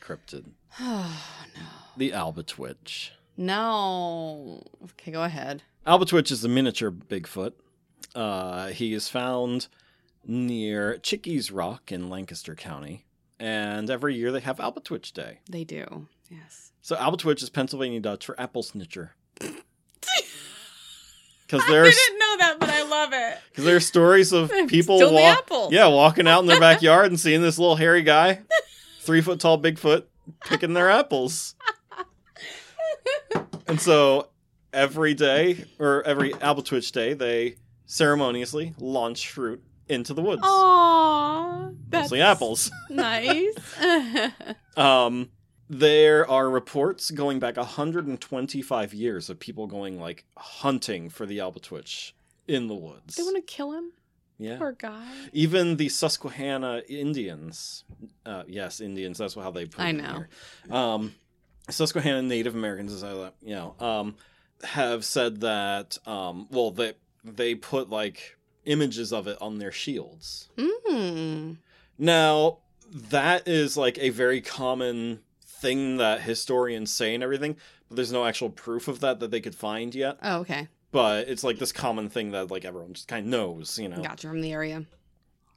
cryptid. 0.00 0.44
Oh 0.80 1.24
no. 1.56 1.62
The 1.96 2.10
Albatwitch. 2.10 3.10
No. 3.36 4.62
Okay, 4.82 5.12
go 5.12 5.22
ahead. 5.22 5.62
Albatwitch 5.86 6.32
is 6.32 6.44
a 6.44 6.48
miniature 6.48 6.90
Bigfoot. 6.90 7.52
Uh, 8.14 8.68
he 8.68 8.92
is 8.92 9.08
found 9.08 9.68
near 10.26 10.98
Chickies 10.98 11.52
Rock 11.52 11.92
in 11.92 12.08
Lancaster 12.10 12.54
County, 12.56 13.04
and 13.38 13.88
every 13.88 14.16
year 14.16 14.32
they 14.32 14.40
have 14.40 14.56
Albatwitch 14.58 15.12
Day. 15.12 15.38
They 15.48 15.62
do. 15.62 16.08
Yes. 16.28 16.72
So 16.82 16.96
Albatwitch 16.96 17.42
is 17.42 17.50
Pennsylvania 17.50 18.00
Dutch 18.00 18.26
for 18.26 18.40
apple 18.40 18.62
snitcher. 18.64 19.10
Because 21.46 21.66
there's 21.66 21.70
I 21.70 21.82
there's 21.82 21.96
didn't 21.96 22.18
know 22.18 22.36
that, 22.38 22.56
but 22.60 22.70
I 22.70 22.82
love 22.82 23.10
it. 23.12 23.38
because 23.50 23.64
there 23.64 23.76
are 23.76 23.80
stories 23.80 24.32
of 24.32 24.50
people 24.68 24.98
walk, 25.12 25.50
yeah, 25.70 25.86
walking 25.86 26.26
out 26.26 26.40
in 26.40 26.46
their 26.46 26.60
backyard 26.68 27.06
and 27.06 27.20
seeing 27.20 27.42
this 27.42 27.58
little 27.58 27.76
hairy 27.76 28.02
guy, 28.02 28.40
three 29.00 29.20
foot 29.20 29.40
tall 29.40 29.60
Bigfoot, 29.60 30.04
picking 30.46 30.72
their 30.74 30.90
apples. 30.90 31.54
And 33.66 33.80
so 33.80 34.28
every 34.72 35.14
day 35.14 35.64
or 35.78 36.02
every 36.02 36.32
Albatwitch 36.32 36.92
day, 36.92 37.14
they 37.14 37.56
ceremoniously 37.86 38.74
launch 38.78 39.30
fruit 39.30 39.62
into 39.88 40.14
the 40.14 40.22
woods, 40.22 40.42
Aw, 40.44 41.68
that's 41.90 42.04
mostly 42.04 42.20
apples. 42.22 42.70
nice. 42.88 43.54
Um, 44.76 45.28
there 45.68 46.28
are 46.28 46.50
reports 46.50 47.10
going 47.10 47.38
back 47.38 47.56
125 47.56 48.94
years 48.94 49.30
of 49.30 49.38
people 49.38 49.66
going 49.66 49.98
like 49.98 50.24
hunting 50.36 51.08
for 51.08 51.26
the 51.26 51.38
Albatwitch 51.38 52.12
in 52.46 52.68
the 52.68 52.74
woods. 52.74 53.16
they 53.16 53.22
want 53.22 53.36
to 53.36 53.42
kill 53.42 53.72
him. 53.72 53.92
yeah. 54.38 54.58
Poor 54.58 54.72
guy. 54.72 55.06
Even 55.32 55.76
the 55.76 55.88
Susquehanna 55.88 56.82
Indians, 56.88 57.84
uh, 58.26 58.42
yes, 58.46 58.80
Indians. 58.80 59.18
That's 59.18 59.34
how 59.34 59.50
they 59.50 59.66
put 59.66 59.80
I 59.80 59.92
know. 59.92 60.24
Um, 60.70 61.14
Susquehanna 61.70 62.22
Native 62.22 62.54
Americans, 62.54 62.92
as 62.92 63.02
I 63.02 63.12
you 63.42 63.54
know, 63.54 63.74
um, 63.80 64.16
have 64.62 65.04
said 65.04 65.40
that. 65.40 65.96
Um, 66.06 66.46
well, 66.50 66.70
they 66.70 66.92
they 67.24 67.54
put 67.54 67.88
like 67.88 68.36
images 68.66 69.12
of 69.12 69.26
it 69.26 69.40
on 69.40 69.58
their 69.58 69.72
shields. 69.72 70.50
Mm. 70.58 71.56
Now, 71.98 72.58
that 72.92 73.48
is 73.48 73.76
like 73.76 73.98
a 73.98 74.10
very 74.10 74.40
common 74.40 75.20
thing 75.60 75.96
that 75.98 76.20
historians 76.22 76.92
say 76.92 77.14
and 77.14 77.22
everything, 77.22 77.56
but 77.88 77.96
there's 77.96 78.12
no 78.12 78.24
actual 78.24 78.50
proof 78.50 78.88
of 78.88 79.00
that 79.00 79.20
that 79.20 79.30
they 79.30 79.40
could 79.40 79.54
find 79.54 79.94
yet. 79.94 80.18
Oh, 80.22 80.38
okay. 80.40 80.68
But 80.92 81.28
it's 81.28 81.42
like 81.42 81.58
this 81.58 81.72
common 81.72 82.08
thing 82.08 82.30
that 82.32 82.50
like 82.50 82.64
everyone 82.64 82.92
just 82.94 83.08
kind 83.08 83.24
of 83.26 83.30
knows, 83.30 83.78
you 83.78 83.88
know. 83.88 84.00
Gotcha 84.02 84.28
from 84.28 84.40
the 84.40 84.52
area. 84.52 84.84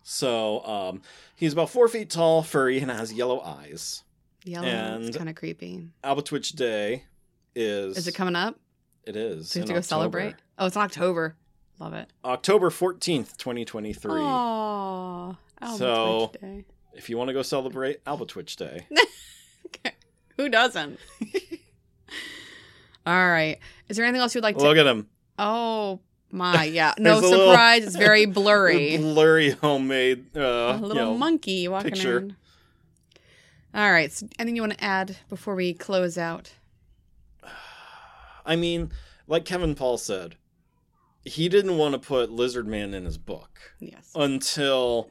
So, 0.04 0.66
um, 0.66 1.02
he's 1.36 1.52
about 1.54 1.70
four 1.70 1.88
feet 1.90 2.10
tall, 2.10 2.42
furry, 2.42 2.80
and 2.80 2.90
has 2.90 3.12
yellow 3.12 3.42
eyes. 3.42 4.04
Yellow. 4.46 4.66
And- 4.68 5.04
It's 5.06 5.18
kind 5.18 5.30
of 5.30 5.36
creepy. 5.36 5.90
Albatwitch 6.04 6.56
Day 6.56 7.04
is. 7.56 7.98
Is 7.98 8.08
it 8.08 8.16
coming 8.16 8.36
up? 8.36 8.58
It 9.04 9.16
is. 9.18 9.50
So 9.52 9.60
you 9.60 9.62
have 9.62 9.68
to 9.68 9.74
go 9.74 9.78
October. 9.80 9.84
celebrate? 9.88 10.36
Oh, 10.58 10.68
it's 10.68 10.76
in 10.78 10.82
October. 10.82 11.36
Love 11.80 11.94
it. 11.94 12.10
October 12.24 12.70
14th, 12.70 13.38
2023. 13.38 14.12
Oh, 14.14 15.36
So- 15.78 16.32
Day. 16.42 16.64
If 16.94 17.10
you 17.12 17.18
want 17.18 17.28
to 17.28 17.34
go 17.34 17.42
celebrate 17.44 18.04
Albatwitch 18.06 18.56
Day. 18.56 18.88
Who 20.38 20.50
doesn't? 20.50 21.00
All 23.06 23.30
right. 23.30 23.58
Is 23.90 23.98
there 23.98 24.06
anything 24.06 24.22
else 24.22 24.36
you'd 24.36 24.44
like 24.44 24.58
to? 24.58 24.64
Look 24.64 24.78
at 24.78 24.86
him. 24.86 25.08
Oh 25.40 26.00
my, 26.32 26.66
yeah. 26.66 26.94
No 27.00 27.14
There's 27.20 27.26
a 27.26 27.30
little- 27.30 27.52
surprise. 27.52 27.84
It's 27.86 27.96
very 27.96 28.26
blurry. 28.28 28.98
Blurry 28.98 29.52
homemade. 29.52 30.26
Uh, 30.36 30.42
a 30.42 30.76
you 30.78 30.86
little 30.86 30.96
know, 31.14 31.18
monkey 31.18 31.68
walking 31.68 31.92
picture. 31.92 32.20
in. 32.20 32.36
All 33.74 33.92
right. 33.92 34.12
So 34.12 34.28
anything 34.40 34.56
you 34.56 34.62
want 34.62 34.78
to 34.78 34.84
add 34.84 35.18
before 35.30 35.56
we 35.56 35.74
close 35.74 36.18
out? 36.18 36.54
I 38.46 38.56
mean, 38.56 38.92
like 39.28 39.46
Kevin 39.46 39.76
Paul 39.76 39.98
said, 39.98 40.36
he 41.24 41.50
didn't 41.50 41.78
want 41.78 41.94
to 41.94 42.00
put 42.00 42.32
Lizard 42.32 42.68
Man 42.68 42.94
in 42.94 43.06
his 43.06 43.18
book 43.18 43.74
Yes. 43.80 44.12
until 44.16 45.10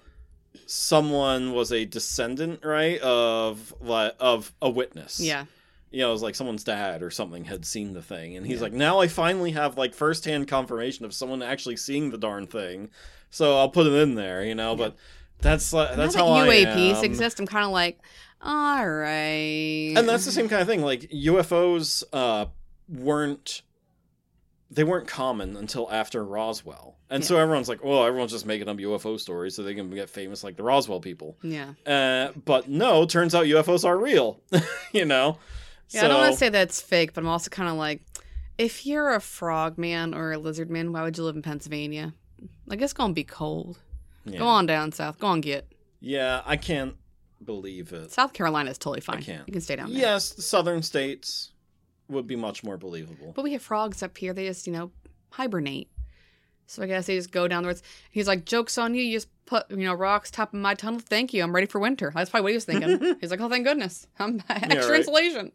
someone 0.67 1.53
was 1.53 1.73
a 1.73 1.85
descendant, 1.85 2.65
right, 2.65 2.99
of 3.01 3.75
like 3.81 4.15
of 4.21 4.53
a 4.63 4.71
witness. 4.71 5.21
Yeah. 5.21 5.45
You 5.91 6.01
know, 6.01 6.09
it 6.11 6.13
was 6.13 6.23
like 6.23 6.35
someone's 6.35 6.65
dad 6.65 7.03
or 7.03 7.11
something 7.11 7.45
had 7.45 7.65
seen 7.65 7.93
the 7.95 8.03
thing, 8.03 8.37
and 8.37 8.45
he's 8.47 8.57
Yeah. 8.57 8.63
like, 8.65 8.73
now 8.73 9.01
I 9.01 9.09
finally 9.09 9.53
have 9.53 9.79
like 9.79 9.95
firsthand 9.95 10.49
confirmation 10.49 11.05
of 11.05 11.15
someone 11.15 11.43
actually 11.43 11.77
seeing 11.77 12.11
the 12.11 12.19
darn 12.19 12.47
thing, 12.47 12.91
so 13.31 13.57
I'll 13.59 13.71
put 13.71 13.87
it 13.87 13.93
in 13.95 14.15
there, 14.15 14.45
you 14.45 14.55
know. 14.55 14.75
But 14.77 14.97
that's 15.41 15.73
like 15.73 15.95
that's 15.97 16.15
how 16.15 16.27
UAPs 16.27 17.03
exist, 17.03 17.39
I'm 17.41 17.47
kind 17.47 17.65
of 17.65 17.71
like, 17.71 17.99
all 18.43 18.87
right. 18.89 19.95
and 19.97 20.09
that's 20.09 20.25
the 20.25 20.33
same 20.33 20.49
kind 20.49 20.61
of 20.61 20.69
thing 20.69 20.83
like 20.83 21.09
ufos 21.11 22.05
uh 22.13 22.47
weren't 22.89 23.63
they 24.71 24.85
weren't 24.85 25.09
common 25.09 25.57
until 25.57 25.91
after 25.91 26.25
roswell 26.25 26.96
and 27.11 27.25
so 27.25 27.37
everyone's 27.39 27.69
like 27.69 27.83
well 27.85 28.05
everyone's 28.05 28.33
just 28.33 28.47
making 28.47 28.69
up 28.69 28.77
ufo 28.79 29.19
stories 29.19 29.55
so 29.55 29.63
they 29.63 29.75
can 29.75 29.91
get 29.91 30.11
famous 30.11 30.43
like 30.43 30.57
the 30.57 30.63
roswell 30.63 31.01
people 31.01 31.37
Yeah. 31.43 31.75
uh 31.87 32.33
but 32.45 32.69
no 32.69 33.07
turns 33.07 33.35
out 33.35 33.47
ufos 33.47 33.85
are 33.85 33.97
real 33.97 34.41
you 34.93 35.05
know 35.05 35.39
Yeah, 35.91 36.05
I 36.07 36.09
don't 36.09 36.21
want 36.21 36.33
to 36.33 36.39
say 36.39 36.49
that's 36.49 36.81
fake, 36.81 37.15
but 37.15 37.21
I'm 37.23 37.29
also 37.29 37.49
kind 37.49 37.69
of 37.71 37.77
like, 37.77 38.01
if 38.59 38.85
you're 38.87 39.15
a 39.15 39.21
frog 39.21 39.79
man 39.79 40.15
or 40.15 40.33
a 40.33 40.39
lizard 40.39 40.69
man, 40.69 40.93
why 40.93 41.05
would 41.05 41.17
you 41.17 41.23
live 41.23 41.37
in 41.37 41.43
Pennsylvania? 41.43 42.13
Like 42.67 42.83
it's 42.83 42.93
gonna 42.93 43.13
be 43.13 43.23
cold. 43.23 43.79
yeah. 44.25 44.39
Go 44.41 44.47
on 44.49 44.67
down 44.67 44.91
south. 44.91 45.21
Go 45.21 45.29
on 45.29 45.41
get. 45.41 45.67
yeah 46.01 46.43
i 46.45 46.57
can't 46.57 46.95
believe 47.45 47.93
it 47.93 48.11
South 48.11 48.33
Carolina 48.33 48.71
is 48.71 48.79
totally 48.79 49.01
fine. 49.01 49.23
can't. 49.23 49.47
You 49.47 49.53
can 49.53 49.61
stay 49.63 49.77
down 49.77 49.93
there. 49.93 50.01
yes 50.01 50.31
the 50.31 50.43
southern 50.43 50.83
states 50.83 51.53
would 52.09 52.27
be 52.27 52.35
much 52.37 52.65
more 52.65 52.77
believable 52.77 53.33
But 53.37 53.43
we 53.45 53.53
have 53.53 53.63
frogs 53.63 54.03
up 54.03 54.17
here. 54.19 54.33
They 54.33 54.47
just, 54.47 54.67
you 54.67 54.73
know, 54.73 54.91
hibernate. 55.31 55.89
So 56.67 56.83
I 56.83 56.87
guess 56.87 57.07
they 57.07 57.17
just 57.17 57.31
go 57.31 57.49
down 57.49 57.63
the 57.63 57.69
woods. 57.69 57.83
He's 58.11 58.27
like, 58.27 58.45
joke's 58.45 58.77
on 58.77 58.95
you. 58.95 59.03
You 59.03 59.13
just 59.17 59.29
put, 59.47 59.71
you 59.71 59.85
know, 59.85 59.95
rocks 59.95 60.31
top 60.31 60.53
of 60.53 60.61
my 60.61 60.75
tunnel. 60.75 61.01
Thank 61.01 61.33
you. 61.33 61.43
I'm 61.43 61.55
ready 61.55 61.67
for 61.67 61.79
winter. 61.79 62.13
That's 62.15 62.31
probably 62.31 62.43
what 62.43 62.51
he 62.51 62.57
was 62.57 62.65
thinking. 62.65 63.17
He's 63.21 63.31
like, 63.31 63.41
oh, 63.41 63.49
thank 63.49 63.65
goodness. 63.65 64.07
I'm 64.19 64.43
extra 64.49 64.91
right. 64.91 64.99
insulation. 65.01 65.53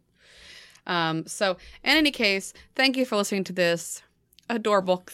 Um, 0.86 1.26
so 1.26 1.52
in 1.84 1.96
any 1.96 2.10
case, 2.10 2.52
thank 2.74 2.96
you 2.96 3.04
for 3.04 3.16
listening 3.16 3.44
to 3.44 3.52
this 3.52 4.02
adorable 4.48 5.04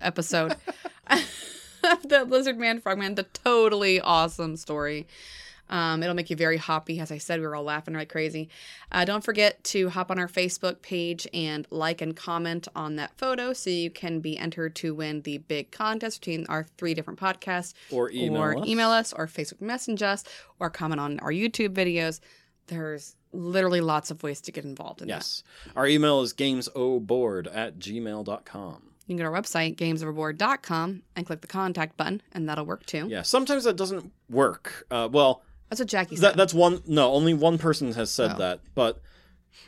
episode 0.00 0.56
of 1.08 2.08
the 2.08 2.24
Lizard 2.24 2.58
Man 2.58 2.80
Frogman, 2.80 3.16
the 3.16 3.24
totally 3.24 4.00
awesome 4.00 4.56
story. 4.56 5.06
Um, 5.68 6.02
it'll 6.02 6.14
make 6.14 6.30
you 6.30 6.36
very 6.36 6.56
happy. 6.58 7.00
As 7.00 7.10
I 7.10 7.18
said, 7.18 7.40
we 7.40 7.46
were 7.46 7.56
all 7.56 7.64
laughing 7.64 7.94
like 7.94 8.08
crazy. 8.08 8.48
Uh, 8.92 9.04
don't 9.04 9.24
forget 9.24 9.62
to 9.64 9.88
hop 9.88 10.10
on 10.10 10.18
our 10.18 10.28
Facebook 10.28 10.80
page 10.82 11.26
and 11.34 11.66
like 11.70 12.00
and 12.00 12.14
comment 12.16 12.68
on 12.76 12.96
that 12.96 13.16
photo 13.16 13.52
so 13.52 13.70
you 13.70 13.90
can 13.90 14.20
be 14.20 14.38
entered 14.38 14.74
to 14.76 14.94
win 14.94 15.22
the 15.22 15.38
big 15.38 15.70
contest 15.70 16.20
between 16.20 16.46
our 16.48 16.66
three 16.78 16.94
different 16.94 17.18
podcasts. 17.18 17.74
or 17.90 18.10
email 18.12 18.40
or 18.42 18.58
us. 18.58 18.66
email 18.66 18.90
us 18.90 19.12
or 19.12 19.26
Facebook 19.26 19.60
message 19.60 20.02
us 20.02 20.22
or 20.60 20.70
comment 20.70 21.00
on 21.00 21.18
our 21.20 21.32
YouTube 21.32 21.70
videos. 21.74 22.20
There's 22.68 23.16
literally 23.32 23.80
lots 23.80 24.10
of 24.10 24.22
ways 24.22 24.40
to 24.40 24.52
get 24.52 24.64
involved 24.64 25.02
in 25.02 25.08
that. 25.08 25.14
yes 25.14 25.42
our 25.74 25.86
email 25.86 26.22
is 26.22 26.32
gamesoverboard 26.32 27.48
at 27.54 27.78
gmail.com 27.78 28.82
You 29.06 29.14
can 29.14 29.16
go 29.18 29.24
to 29.24 29.28
our 29.30 29.42
website, 29.42 29.76
gamesoverboard.com, 29.76 31.02
and 31.14 31.26
click 31.26 31.40
the 31.42 31.46
contact 31.46 31.96
button, 31.96 32.22
and 32.32 32.48
that'll 32.48 32.64
work 32.66 32.86
too. 32.86 33.06
yeah 33.08 33.22
sometimes 33.22 33.64
that 33.64 33.76
doesn't 33.76 34.10
work 34.30 34.86
uh 34.90 35.08
well 35.10 35.42
That's 35.68 35.80
what 35.80 35.88
Jackie 35.88 36.16
said. 36.16 36.22
That, 36.30 36.36
that's 36.36 36.54
one. 36.54 36.82
No, 36.86 37.12
only 37.12 37.34
one 37.34 37.58
person 37.58 37.92
has 37.94 38.10
said 38.10 38.32
Oh. 38.34 38.38
that, 38.38 38.60
but 38.74 39.00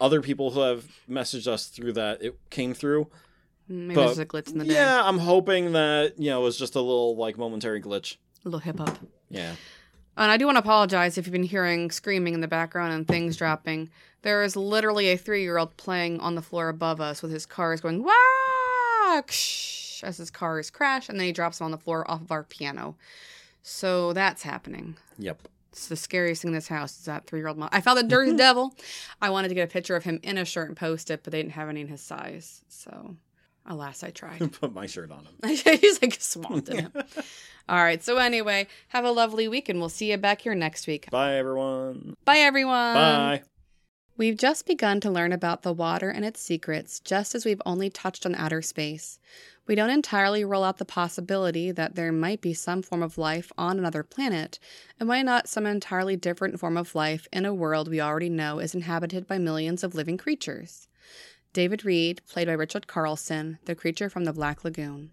other 0.00 0.20
people 0.22 0.50
who 0.52 0.60
have 0.60 0.84
messaged 1.08 1.46
us 1.46 1.66
through 1.66 1.92
that 1.94 2.22
it 2.22 2.38
came 2.50 2.74
through. 2.74 3.08
Maybe 3.68 3.94
but- 3.96 4.06
there's 4.06 4.18
a 4.18 4.26
glitch 4.26 4.50
in 4.52 4.58
the 4.58 4.64
day. 4.64 4.74
Yeah, 4.74 5.02
I'm 5.04 5.18
hoping 5.18 5.72
that 5.72 6.18
you 6.18 6.30
know 6.30 6.40
it 6.40 6.44
was 6.44 6.56
just 6.58 6.74
a 6.74 6.80
little 6.80 7.16
like 7.16 7.36
momentary 7.36 7.80
glitch. 7.82 8.16
A 8.44 8.48
little 8.48 8.60
hip 8.60 8.78
hop. 8.78 8.96
Yeah, 9.30 9.56
And 10.16 10.30
I 10.30 10.36
do 10.38 10.46
want 10.46 10.56
to 10.56 10.60
apologize 10.60 11.18
if 11.18 11.26
you've 11.26 11.32
been 11.32 11.42
hearing 11.42 11.90
screaming 11.90 12.32
in 12.34 12.40
the 12.40 12.48
background 12.48 12.92
and 12.94 13.06
things 13.06 13.36
dropping. 13.36 13.90
There 14.22 14.42
is 14.42 14.56
literally 14.56 15.10
a 15.10 15.16
three 15.18 15.42
year 15.42 15.58
old 15.58 15.76
playing 15.76 16.20
on 16.20 16.34
the 16.34 16.42
floor 16.42 16.68
above 16.70 17.00
us 17.00 17.20
with 17.22 17.30
his 17.30 17.44
cars 17.44 17.80
going, 17.82 18.02
wah! 18.02 19.22
ksh, 19.26 20.02
As 20.04 20.16
his 20.18 20.30
cars 20.30 20.70
crash, 20.70 21.08
and 21.08 21.18
then 21.18 21.26
he 21.26 21.32
drops 21.32 21.58
them 21.58 21.66
on 21.66 21.70
the 21.72 21.78
floor 21.78 22.08
off 22.10 22.20
of 22.22 22.30
our 22.32 22.42
piano. 22.44 22.96
So 23.62 24.12
that's 24.12 24.42
happening. 24.44 24.96
yep. 25.18 25.46
It's 25.72 25.88
the 25.88 25.96
scariest 25.96 26.42
thing 26.42 26.50
in 26.50 26.54
this 26.54 26.68
house 26.68 26.98
is 26.98 27.04
that 27.04 27.26
three 27.26 27.40
year 27.40 27.48
old 27.48 27.58
mom. 27.58 27.68
I 27.72 27.80
found 27.80 27.98
the 27.98 28.02
dirty 28.02 28.34
devil. 28.36 28.74
I 29.20 29.30
wanted 29.30 29.48
to 29.48 29.54
get 29.54 29.68
a 29.68 29.72
picture 29.72 29.96
of 29.96 30.04
him 30.04 30.20
in 30.22 30.38
a 30.38 30.44
shirt 30.44 30.68
and 30.68 30.76
post 30.76 31.10
it, 31.10 31.22
but 31.22 31.32
they 31.32 31.42
didn't 31.42 31.52
have 31.52 31.68
any 31.68 31.82
in 31.82 31.88
his 31.88 32.00
size. 32.00 32.62
So, 32.68 33.16
alas, 33.66 34.02
I 34.02 34.10
tried. 34.10 34.52
Put 34.60 34.72
my 34.72 34.86
shirt 34.86 35.10
on 35.10 35.26
him. 35.26 35.56
He's 35.80 36.00
like 36.00 36.16
swamped 36.20 36.68
in 36.68 36.86
it. 36.86 36.92
All 37.68 37.76
right. 37.82 38.02
So, 38.02 38.16
anyway, 38.16 38.66
have 38.88 39.04
a 39.04 39.10
lovely 39.10 39.46
week, 39.46 39.68
and 39.68 39.78
we'll 39.78 39.88
see 39.88 40.10
you 40.10 40.16
back 40.16 40.40
here 40.40 40.54
next 40.54 40.86
week. 40.86 41.10
Bye 41.10 41.36
everyone. 41.36 42.14
Bye, 42.24 42.38
everyone. 42.38 42.94
Bye. 42.94 43.42
We've 44.16 44.36
just 44.36 44.66
begun 44.66 44.98
to 45.02 45.10
learn 45.12 45.30
about 45.30 45.62
the 45.62 45.72
water 45.72 46.10
and 46.10 46.24
its 46.24 46.40
secrets, 46.40 46.98
just 46.98 47.36
as 47.36 47.44
we've 47.44 47.62
only 47.64 47.88
touched 47.88 48.26
on 48.26 48.34
outer 48.34 48.62
space. 48.62 49.20
We 49.68 49.74
don't 49.74 49.90
entirely 49.90 50.46
rule 50.46 50.64
out 50.64 50.78
the 50.78 50.86
possibility 50.86 51.70
that 51.72 51.94
there 51.94 52.10
might 52.10 52.40
be 52.40 52.54
some 52.54 52.80
form 52.80 53.02
of 53.02 53.18
life 53.18 53.52
on 53.58 53.78
another 53.78 54.02
planet, 54.02 54.58
and 54.98 55.10
why 55.10 55.20
not 55.20 55.46
some 55.46 55.66
entirely 55.66 56.16
different 56.16 56.58
form 56.58 56.78
of 56.78 56.94
life 56.94 57.28
in 57.34 57.44
a 57.44 57.52
world 57.52 57.86
we 57.86 58.00
already 58.00 58.30
know 58.30 58.60
is 58.60 58.74
inhabited 58.74 59.26
by 59.26 59.36
millions 59.36 59.84
of 59.84 59.94
living 59.94 60.16
creatures. 60.16 60.88
David 61.52 61.84
Reed, 61.84 62.22
played 62.26 62.46
by 62.46 62.54
Richard 62.54 62.86
Carlson, 62.86 63.58
the 63.66 63.74
creature 63.74 64.08
from 64.08 64.24
the 64.24 64.32
Black 64.32 64.64
Lagoon. 64.64 65.10